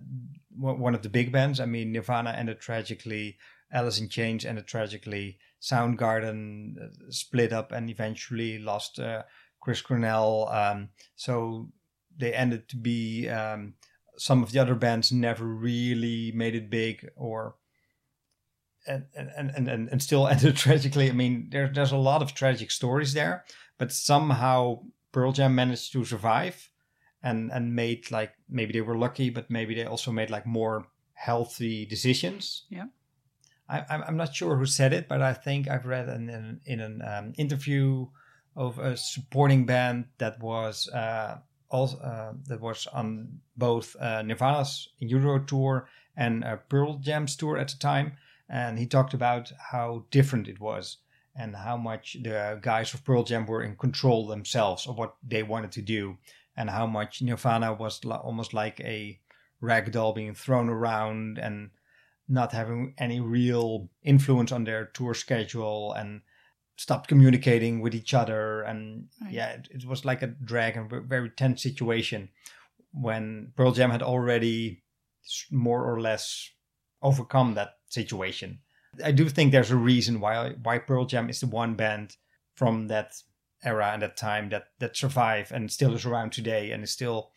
[0.58, 1.60] one one of the big bands.
[1.60, 3.38] I mean, Nirvana ended tragically,
[3.72, 9.22] Alice in Chains ended tragically, Soundgarden uh, split up and eventually lost uh,
[9.60, 10.50] Chris Cornell.
[10.50, 11.70] Um, so
[12.18, 13.76] they ended to be um,
[14.18, 17.56] some of the other bands never really made it big or
[18.88, 21.10] and and, and, and, and still ended tragically.
[21.10, 23.46] I mean, there, there's a lot of tragic stories there,
[23.78, 26.70] but somehow Pearl Jam managed to survive
[27.24, 30.88] and and made like maybe they were lucky, but maybe they also made like more
[31.14, 32.66] healthy decisions.
[32.70, 32.86] Yeah.
[33.68, 36.62] I, I'm I'm not sure who said it, but I think I've read in in,
[36.66, 38.08] in an um, interview
[38.56, 41.38] of a supporting band that was uh,
[41.76, 47.58] also uh, that was on both uh, Nirvana's Euro tour and uh, Pearl Jam's tour
[47.58, 48.14] at the time,
[48.50, 50.98] and he talked about how different it was,
[51.36, 55.44] and how much the guys of Pearl Jam were in control themselves of what they
[55.44, 56.18] wanted to do,
[56.56, 59.20] and how much Nirvana was li- almost like a
[59.62, 61.72] rag doll being thrown around and
[62.28, 66.22] not having any real influence on their tour schedule and
[66.78, 69.34] stopped communicating with each other and Right.
[69.34, 72.30] yeah it, it was like a drag and very tense situation
[72.92, 74.84] when Pearl Jam had already
[75.52, 76.50] more or less
[77.02, 78.60] overcome that situation.
[79.04, 82.16] I do think there's a reason why why Pearl Jam is the one band
[82.56, 83.14] from that
[83.64, 87.32] era and that time that that survive and still is around today and is still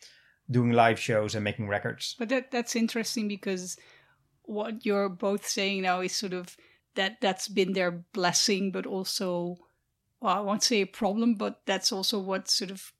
[0.49, 2.15] doing live shows and making records.
[2.17, 3.77] But that that's interesting because
[4.43, 6.55] what you're both saying now is sort of
[6.95, 9.57] that that's been their blessing, but also
[10.21, 12.91] well, I won't say a problem, but that's also what sort of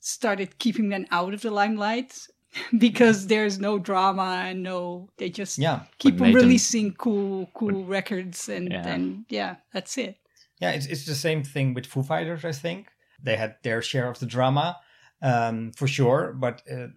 [0.00, 2.26] started keeping them out of the limelight
[2.78, 5.80] because there's no drama and no they just Yeah.
[5.98, 8.88] keep on them- releasing cool cool records and Yeah.
[8.88, 10.16] and yeah that's it
[10.60, 12.44] Yeah, it's it's the same thing with Foo Fighters.
[12.44, 12.88] I think
[13.22, 14.76] they had their share of the drama,
[15.20, 16.32] um, for sure.
[16.32, 16.88] But uh,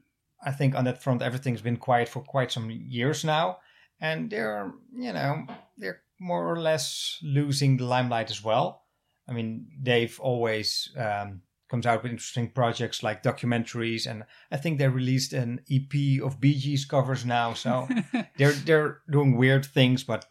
[0.50, 3.58] I think on that front, everything's been quiet for quite some years now,
[4.02, 5.45] and they're you know
[5.78, 8.84] they're more or less losing the limelight as well.
[9.28, 14.80] I mean, Dave always um, comes out with interesting projects like documentaries, and I think
[14.80, 17.54] they released an EP of Bee Gees covers now.
[17.54, 17.88] So
[18.38, 20.26] they're they're doing weird things, but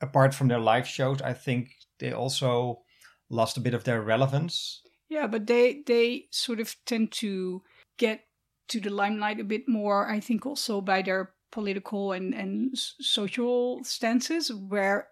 [0.00, 2.82] apart from their live shows, I think they also
[3.28, 4.82] lost a bit of their relevance.
[5.08, 7.62] Yeah, but they they sort of tend to
[7.98, 8.24] get
[8.68, 10.08] to the limelight a bit more.
[10.08, 15.08] I think also by their political and and social stances, where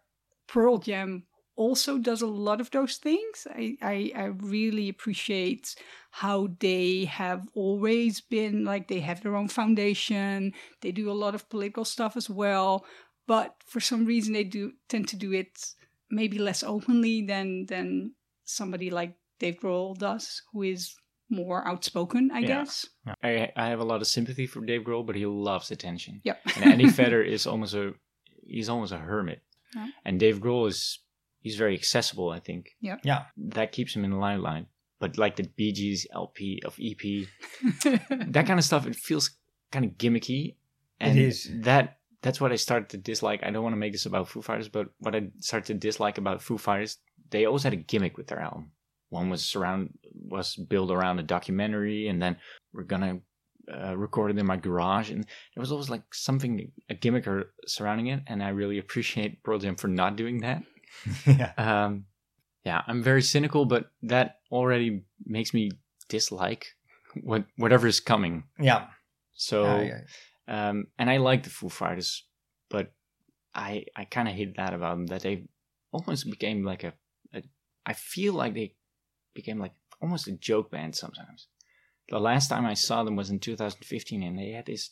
[0.46, 1.24] Pearl Jam
[1.56, 3.46] also does a lot of those things.
[3.50, 4.24] I I, I
[4.56, 5.74] really appreciate
[6.10, 10.52] how they have always been like they have their own foundation.
[10.82, 12.84] They do a lot of political stuff as well,
[13.26, 15.52] but for some reason they do tend to do it
[16.10, 18.12] maybe less openly than than
[18.44, 20.94] somebody like Dave Grohl does, who is
[21.34, 22.46] more outspoken, I Yeah.
[22.46, 22.86] guess.
[23.22, 26.20] I I have a lot of sympathy for Dave Grohl, but he loves attention.
[26.24, 26.40] Yep.
[26.56, 27.94] and Eddie Vedder is almost a
[28.46, 29.42] he's almost a hermit,
[29.74, 29.88] Yeah.
[30.04, 31.00] and Dave Grohl is
[31.40, 32.30] he's very accessible.
[32.30, 32.76] I think.
[32.80, 33.00] Yep.
[33.04, 33.24] Yeah.
[33.36, 34.66] that keeps him in the limelight.
[35.00, 37.26] But like the Bee Gees LP of EP,
[38.32, 39.30] that kind of stuff, it feels
[39.70, 40.54] kind of gimmicky.
[41.00, 41.50] And is.
[41.62, 43.40] That that's what I started to dislike.
[43.42, 46.16] I don't want to make this about Foo Fighters, but what I started to dislike
[46.16, 46.98] about Foo Fighters,
[47.30, 48.70] they always had a gimmick with their album.
[49.14, 52.36] One was surround was built around a documentary, and then
[52.72, 53.20] we're gonna
[53.72, 57.54] uh, record it in my garage, and there was always like something a gimmick or
[57.66, 60.62] surrounding it, and I really appreciate Pearl Jam for not doing that.
[61.26, 61.52] yeah.
[61.56, 62.06] Um,
[62.64, 65.70] yeah, I'm very cynical, but that already makes me
[66.08, 66.66] dislike
[67.22, 68.44] what whatever is coming.
[68.58, 68.86] Yeah.
[69.36, 69.82] So, Yeah,
[70.48, 70.68] yeah.
[70.68, 72.24] um, and I like the Foo Fighters,
[72.68, 72.92] but
[73.54, 75.46] I I kind of hate that about them that they
[75.92, 76.92] almost became like a,
[77.32, 77.42] a.
[77.86, 78.74] I feel like they
[79.34, 81.48] became like almost a joke band sometimes.
[82.08, 84.90] The last time I saw them was in 2015, and they had these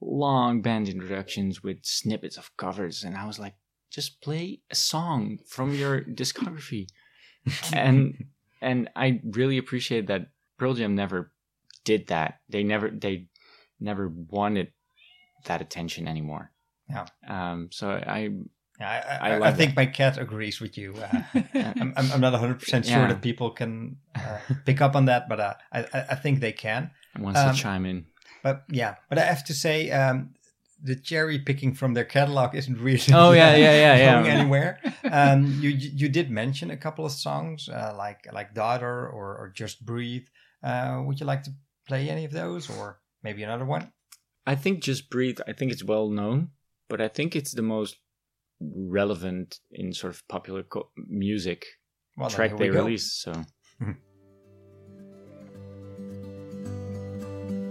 [0.00, 3.54] long band introductions with snippets of covers, and I was like,
[3.90, 6.88] just play a song from your discography.
[7.72, 8.26] and
[8.60, 10.28] and I really appreciate that
[10.58, 11.32] Pearl Jam never
[11.84, 12.40] did that.
[12.48, 13.26] They never they
[13.80, 14.72] never wanted
[15.46, 16.52] that attention anymore.
[16.88, 17.06] Yeah.
[17.26, 17.68] Um.
[17.72, 18.30] So I
[18.80, 20.94] Yeah, I, I I, I, like think my cat agrees with you.
[20.96, 21.22] Uh,
[21.80, 23.08] I'm, I'm, I'm not 100% sure Yeah.
[23.08, 26.52] that people can uh, pick up on that, but uh, I, I I think they
[26.52, 26.90] can.
[27.18, 28.06] wants Um, to chime in.
[28.42, 30.30] But yeah, but I have to say, um,
[30.82, 34.12] the cherry picking from their catalog isn't really Oh, yeah, yeah, yeah, yeah.
[34.14, 34.78] going anywhere.
[35.04, 39.52] Um, you you did mention a couple of songs uh, like like Daughter or, or
[39.54, 40.26] Just Breathe.
[40.62, 41.50] Uh, would you like to
[41.86, 43.92] play any of those, or maybe another one?
[44.46, 45.38] I think Just Breathe.
[45.46, 46.48] I think it's well known,
[46.88, 47.96] but I think it's the most
[48.60, 51.64] relevant in sort of popular co- music
[52.16, 53.22] Well, track they we released.
[53.22, 53.32] So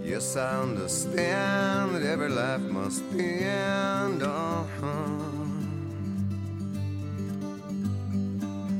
[0.02, 4.22] Yes, I understand that every life must end.
[4.24, 5.06] Uh-huh.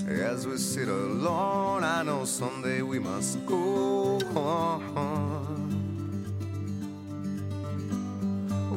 [0.08, 4.18] As we sit alone, I know someday we must go.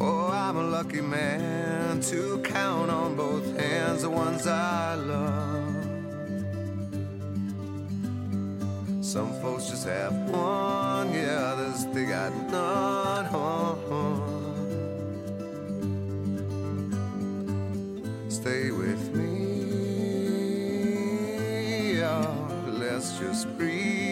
[0.06, 5.74] Oh, I'm a lucky man to count on both hands the ones I love.
[9.01, 13.14] Some folks just have one, yeah, others they got none.
[18.30, 19.24] Stay with me,
[22.04, 24.04] oh, let's just breathe.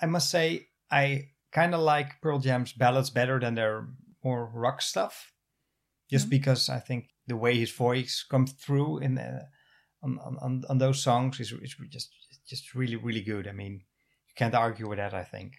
[0.00, 3.86] I must say, I kind of like Pearl Jam's ballads better than their
[4.24, 5.32] more rock stuff.
[6.10, 9.44] just because I think the way his voice comes through in uh,
[10.02, 12.10] on, on on those songs is, is just
[12.46, 13.46] just really really good.
[13.48, 13.72] I mean,
[14.28, 15.14] you can't argue with that.
[15.14, 15.52] I think.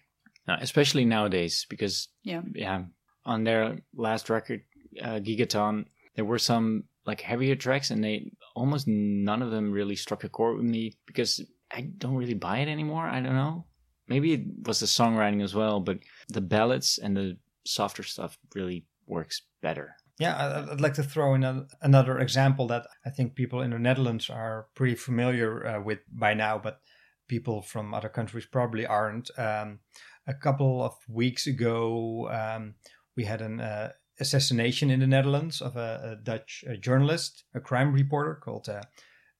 [0.46, 2.42] Especially nowadays, because Yeah.
[2.54, 2.84] yeah,
[3.24, 4.60] on their last record,
[5.00, 9.96] uh, Gigaton, there were some like heavier tracks, and they almost none of them really
[9.96, 11.40] struck a chord with me because
[11.72, 13.06] I don't really buy it anymore.
[13.06, 13.64] I don't know.
[14.08, 15.98] Maybe it was the songwriting as well, but
[16.28, 19.96] the ballads and the softer stuff really works better.
[20.18, 23.78] Yeah, I'd like to throw in a, another example that I think people in the
[23.78, 26.80] Netherlands are pretty familiar uh, with by now, but
[27.26, 29.30] people from other countries probably aren't.
[29.36, 29.80] Um,
[30.26, 32.74] a couple of weeks ago, um,
[33.16, 37.60] we had an uh, assassination in the Netherlands of a, a Dutch uh, journalist, a
[37.60, 38.82] crime reporter called uh,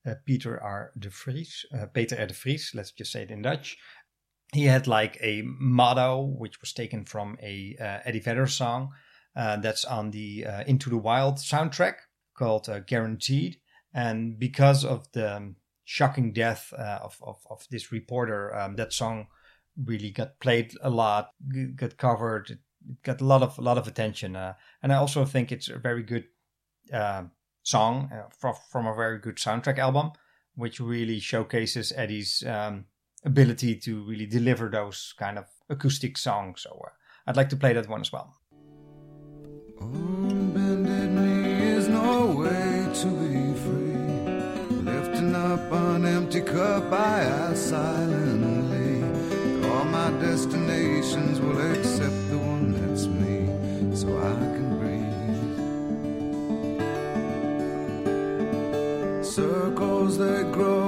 [0.05, 0.91] uh, Peter R.
[0.99, 1.65] de Vries.
[1.73, 2.27] Uh, Peter R.
[2.27, 3.77] de Vries, let's just say it in Dutch.
[4.55, 8.93] He had like a motto, which was taken from a uh, Eddie Vedder song
[9.35, 11.95] uh, that's on the uh, Into the Wild soundtrack
[12.33, 13.57] called uh, Guaranteed.
[13.93, 18.93] And because of the um, shocking death uh, of, of, of this reporter, um, that
[18.93, 19.27] song
[19.75, 21.31] really got played a lot,
[21.75, 22.59] got covered, it
[23.03, 24.37] got a lot of a lot of attention.
[24.37, 26.27] Uh, and I also think it's a very good
[27.63, 30.11] song from from a very good soundtrack album,
[30.53, 32.85] which really showcases Eddie's um,
[33.25, 36.61] ability to really deliver those kind of acoustic songs.
[36.61, 36.89] So uh,
[37.27, 38.35] I'd like to play that one as well.
[39.79, 43.95] Bended knee is no way to be free.
[44.91, 49.01] Lifting up an empty cup, I ask silently.
[49.69, 53.49] All my destinations will accept the one that's me,
[53.95, 54.95] so I can breathe.
[59.25, 60.84] Circles they grow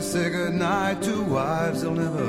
[0.00, 2.24] they say goodnight to wives they'll never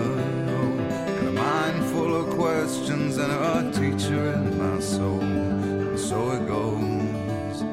[0.46, 0.78] know.
[1.20, 5.22] And a mind full of questions and a teacher in my soul.
[5.22, 7.64] And so it goes.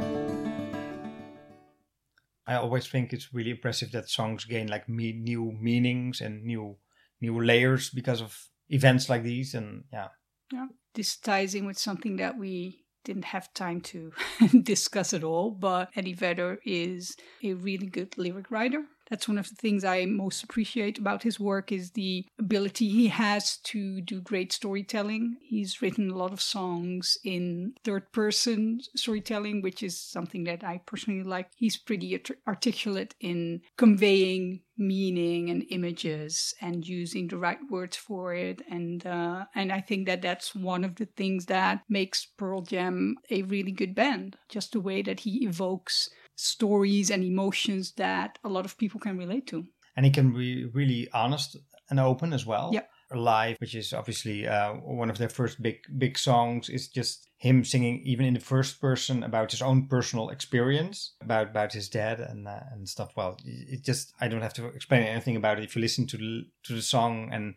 [2.46, 6.76] I always think it's really impressive that songs gain like me- new meanings and new
[7.20, 8.38] new layers because of
[8.68, 9.53] events like these.
[9.53, 10.09] And yeah,
[10.53, 10.68] Yeah.
[10.94, 14.12] This ties in with something that we didn't have time to
[14.62, 18.84] discuss at all, but Eddie Vedder is a really good lyric writer.
[19.11, 23.09] That's one of the things I most appreciate about his work is the ability he
[23.09, 25.36] has to do great storytelling.
[25.42, 30.82] He's written a lot of songs in third person storytelling, which is something that I
[30.84, 31.50] personally like.
[31.56, 38.32] He's pretty art- articulate in conveying meaning and images and using the right words for
[38.32, 42.62] it and uh, and I think that that's one of the things that makes Pearl
[42.62, 46.09] Jam a really good band just the way that he evokes
[46.39, 49.66] stories and emotions that a lot of people can relate to
[49.99, 51.57] and he can be really honest
[51.91, 52.70] and open as well.
[52.72, 52.89] Yep.
[53.14, 57.64] Live, which is obviously uh, one of their first big big songs, is just him
[57.64, 62.20] singing even in the first person about his own personal experience about about his dad
[62.20, 63.11] and uh, and stuff.
[63.16, 65.64] Well, it just I don't have to explain anything about it.
[65.64, 67.55] If you listen to the to the song and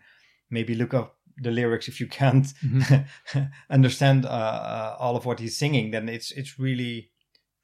[0.49, 2.47] maybe look up the lyrics if you can't
[3.69, 7.20] understand uh, uh, all of what he's singing, then it's it's really it's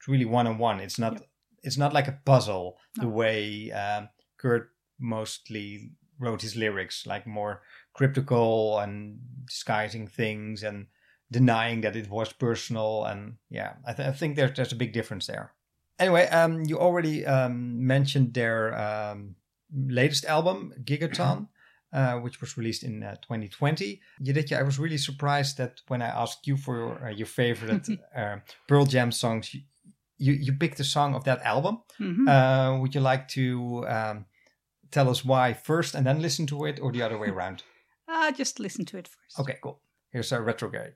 [0.08, 0.80] really one on one.
[0.80, 1.22] It's not
[1.62, 7.62] it's not like a puzzle the way um, Kurt mostly wrote his lyrics, like more
[7.94, 10.86] cryptical and disguising things and
[11.30, 13.04] denying that it was personal.
[13.04, 15.52] And yeah, I, th- I think there's there's a big difference there.
[15.98, 19.34] Anyway, um, you already um, mentioned their um,
[19.72, 21.48] latest album, Gigaton.
[21.90, 23.98] Uh, which was released in uh, 2020.
[24.22, 27.88] Yedidja, I was really surprised that when I asked you for your, uh, your favorite
[28.14, 29.56] uh, Pearl Jam songs,
[30.18, 31.78] you, you, you picked a song of that album.
[32.00, 32.28] Mhm.
[32.28, 34.26] Uh, would you like to um,
[34.90, 37.62] tell us why first and then listen to it, or the other way around?
[38.08, 39.80] uh, just listen to it first Okay, cool.
[40.10, 40.94] Here's a retrograde.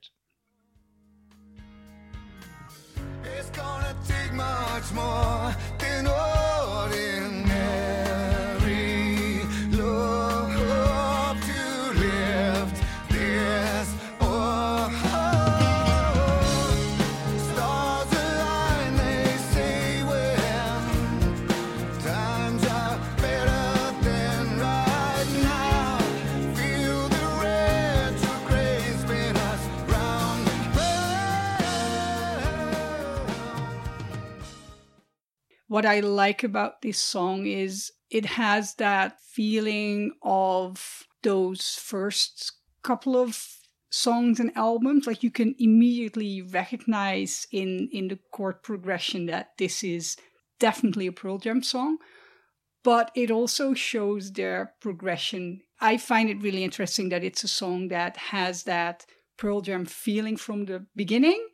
[3.25, 7.12] It's gonna take much more than ordinary
[35.73, 42.53] What I like about this song is it has that feeling of those first
[42.83, 43.43] couple of
[43.89, 49.83] songs and albums like you can immediately recognize in in the chord progression that this
[49.83, 50.19] is
[50.61, 51.97] definitely a Pearl Jam song
[52.85, 55.63] but it also shows their progression.
[55.81, 59.07] I find it really interesting that it's a song that has that
[59.39, 61.49] Pearl Jam feeling from the beginning,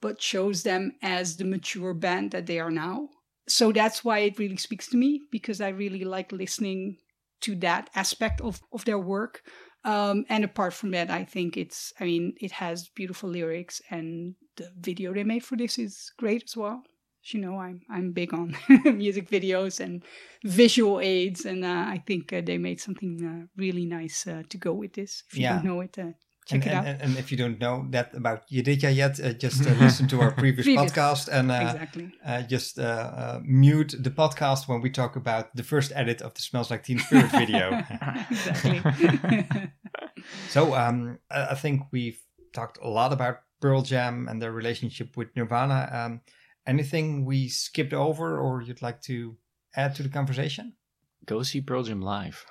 [0.00, 3.10] but shows them as the mature band that they are now.
[3.50, 6.98] So that's why it really speaks to me because I really like listening
[7.42, 9.42] to that aspect of, of their work.
[9.84, 14.34] Um, and apart from that, I think it's, I mean, it has beautiful lyrics and
[14.56, 16.82] the video they made for this is great as well.
[17.24, 20.04] As you know, I'm, I'm big on music videos and
[20.44, 21.44] visual aids.
[21.44, 24.92] And uh, I think uh, they made something uh, really nice uh, to go with
[24.94, 25.22] this.
[25.30, 25.54] If you Yeah.
[25.56, 26.12] don't know it, uh,
[26.46, 26.86] check and, it out.
[26.86, 30.20] and, and if you don't know that about Yedidja yet, uh, just uh, listen to
[30.20, 30.92] our previous, Previous.
[30.92, 32.12] podcast and uh, Exactly.
[32.24, 36.34] uh, just uh, uh, mute the podcast when we talk about the first edit of
[36.34, 37.82] the Smells Like Teen Spirit video.
[38.30, 39.70] exactly.
[40.48, 42.20] so um, I I think we've
[42.52, 45.88] talked a lot about Pearl Jam and their relationship with Nirvana.
[45.92, 46.20] Um,
[46.66, 49.36] anything we skipped over or you'd like to
[49.76, 50.74] add to the conversation?
[51.26, 52.44] Go see Pearl Jam live.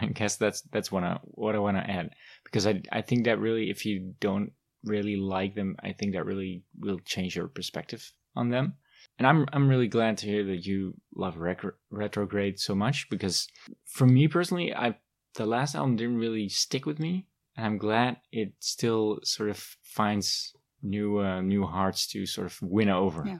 [0.00, 2.10] I guess that's that's what I what I want to add
[2.52, 4.52] because I I think that really if you don't
[4.84, 8.74] really like them, I think that really will change your perspective on them.
[9.18, 13.48] And I'm I'm really glad to hear that you love Retro- Retrograde so much because
[13.86, 14.96] for me personally, I
[15.34, 17.26] the last album didn't really stick with me,
[17.56, 22.60] and I'm glad it still sort of finds new uh, new hearts to sort of
[22.62, 23.24] win over.
[23.26, 23.38] Yeah.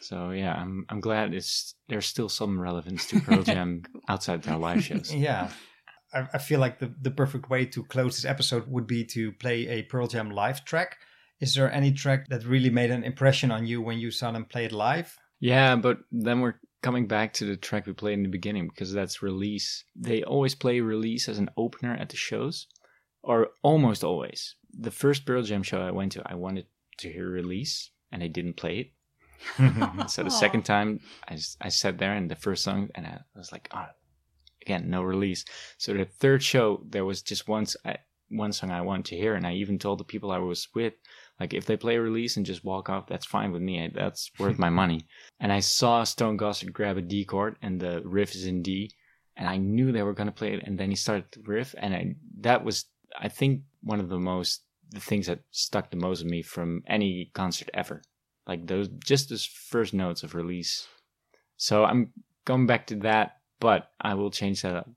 [0.00, 4.56] So yeah, I'm I'm glad it's there's still some relevance to Pearl Jam outside their
[4.56, 5.12] live shows.
[5.14, 5.50] Yeah.
[6.12, 9.32] I, I feel like the, the perfect way to close this episode would be to
[9.32, 10.98] play a Pearl Jam live track.
[11.40, 14.44] Is there any track that really made an impression on you when you saw them
[14.44, 15.16] play it live?
[15.40, 18.92] Yeah, but then we're coming back to the track we played in the beginning because
[18.92, 19.84] that's release.
[19.94, 22.66] They always play release as an opener at the shows,
[23.22, 24.56] or almost always.
[24.76, 26.66] The first Pearl Jam show I went to, I wanted
[26.98, 30.10] to hear release, and they didn't play it.
[30.10, 33.52] so the second time, I, I sat there and the first song, and I was
[33.52, 33.86] like, oh,
[34.68, 35.44] again, no release.
[35.78, 37.96] So the third show, there was just once I,
[38.30, 40.92] one song I wanted to hear, and I even told the people I was with,
[41.40, 43.90] like, if they play a release and just walk off, that's fine with me.
[43.94, 45.06] That's worth my money.
[45.40, 48.92] And I saw Stone Gossard grab a D chord, and the riff is in D,
[49.36, 50.64] and I knew they were going to play it.
[50.64, 52.84] And then he started the riff, and I, that was,
[53.18, 56.82] I think, one of the most the things that stuck the most with me from
[56.86, 58.02] any concert ever.
[58.46, 60.86] Like those, just those first notes of release.
[61.56, 62.12] So I'm
[62.46, 64.88] going back to that, but I will change that up.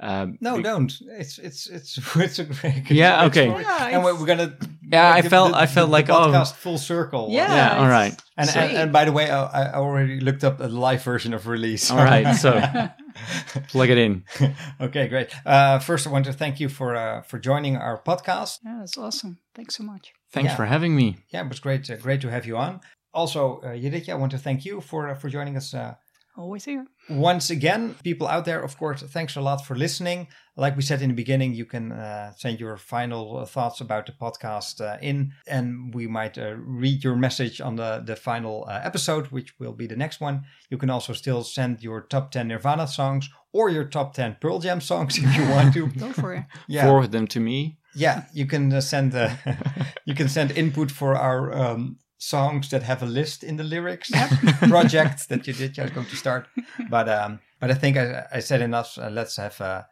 [0.00, 0.92] Um, No, be- don't.
[1.18, 2.88] It's it's it's it's a great.
[2.90, 3.48] Yeah, okay.
[3.48, 4.56] Yeah, and we're, gonna.
[4.80, 6.14] Yeah, I felt- the- I felt the like, oh.
[6.28, 7.28] podcast full circle.
[7.32, 8.22] Yeah, Yeah, all it's right.
[8.36, 11.48] And, and, and by the way, I, I already looked up a live version of
[11.48, 11.90] release.
[11.90, 12.52] All right, so
[13.68, 14.24] plug it in.
[14.80, 15.30] okay, great.
[15.44, 18.58] Uh, first, I want to thank you for uh, for joining our podcast.
[18.64, 19.38] yeah, that's awesome.
[19.54, 20.12] Thanks so much.
[20.32, 20.56] Thanks Yeah.
[20.56, 21.16] for having me.
[21.30, 21.90] Yeah, it was great.
[21.90, 22.80] Uh, great to have you on.
[23.12, 25.94] Also, uh, Yedidja, I want to thank you for uh, for joining us uh,
[26.38, 26.86] Always here.
[27.10, 27.96] once again.
[28.04, 30.28] People out there, of course, thanks a lot for listening.
[30.56, 34.06] Like we said in the beginning, you can uh, send your final uh, thoughts about
[34.06, 38.64] the podcast uh, in, and we might uh, read your message on the the final
[38.68, 40.44] uh, episode, which will be the next one.
[40.70, 44.58] You can also still send your top ten Nirvana songs or your top ten Pearl
[44.60, 45.86] Jam songs if you want to.
[45.98, 46.44] Go for it.
[46.68, 47.78] Yeah, Forward them to me.
[47.96, 49.30] yeah, you can uh, send uh,
[50.04, 54.10] you can send input for our um, songs that have a list in the lyrics
[54.68, 56.48] project that you did just going to start.
[56.90, 58.98] But um, but I think I, I said enough.
[58.98, 59.84] Uh, let's have uh,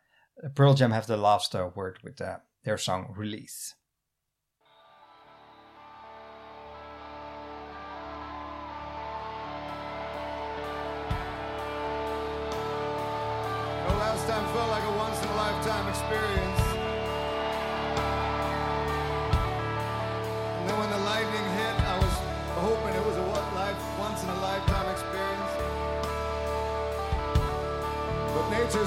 [0.55, 3.76] Pearl Jam have the last uh, word with uh, their song "Release."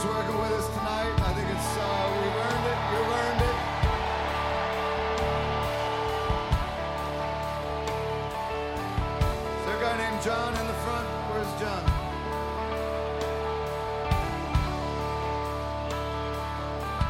[0.10, 1.14] Working with us tonight.
[1.22, 1.86] I think it's uh,
[2.18, 2.34] we've
[2.66, 2.80] it.
[2.90, 3.14] You've
[3.46, 3.58] it.
[9.54, 11.08] Is there a guy named John in the front?
[11.30, 11.84] Where's John?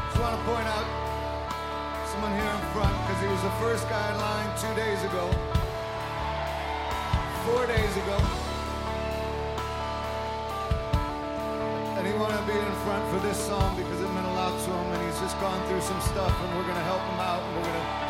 [0.08, 0.86] Just want to point out
[2.12, 5.24] someone here in front because he was the first guy in line two days ago,
[7.48, 8.39] four days ago.
[12.30, 14.92] Wanted to be in front for this song because it meant a lot to him
[14.94, 17.56] and he's just gone through some stuff and we're going to help him out and
[17.56, 18.09] we're going to.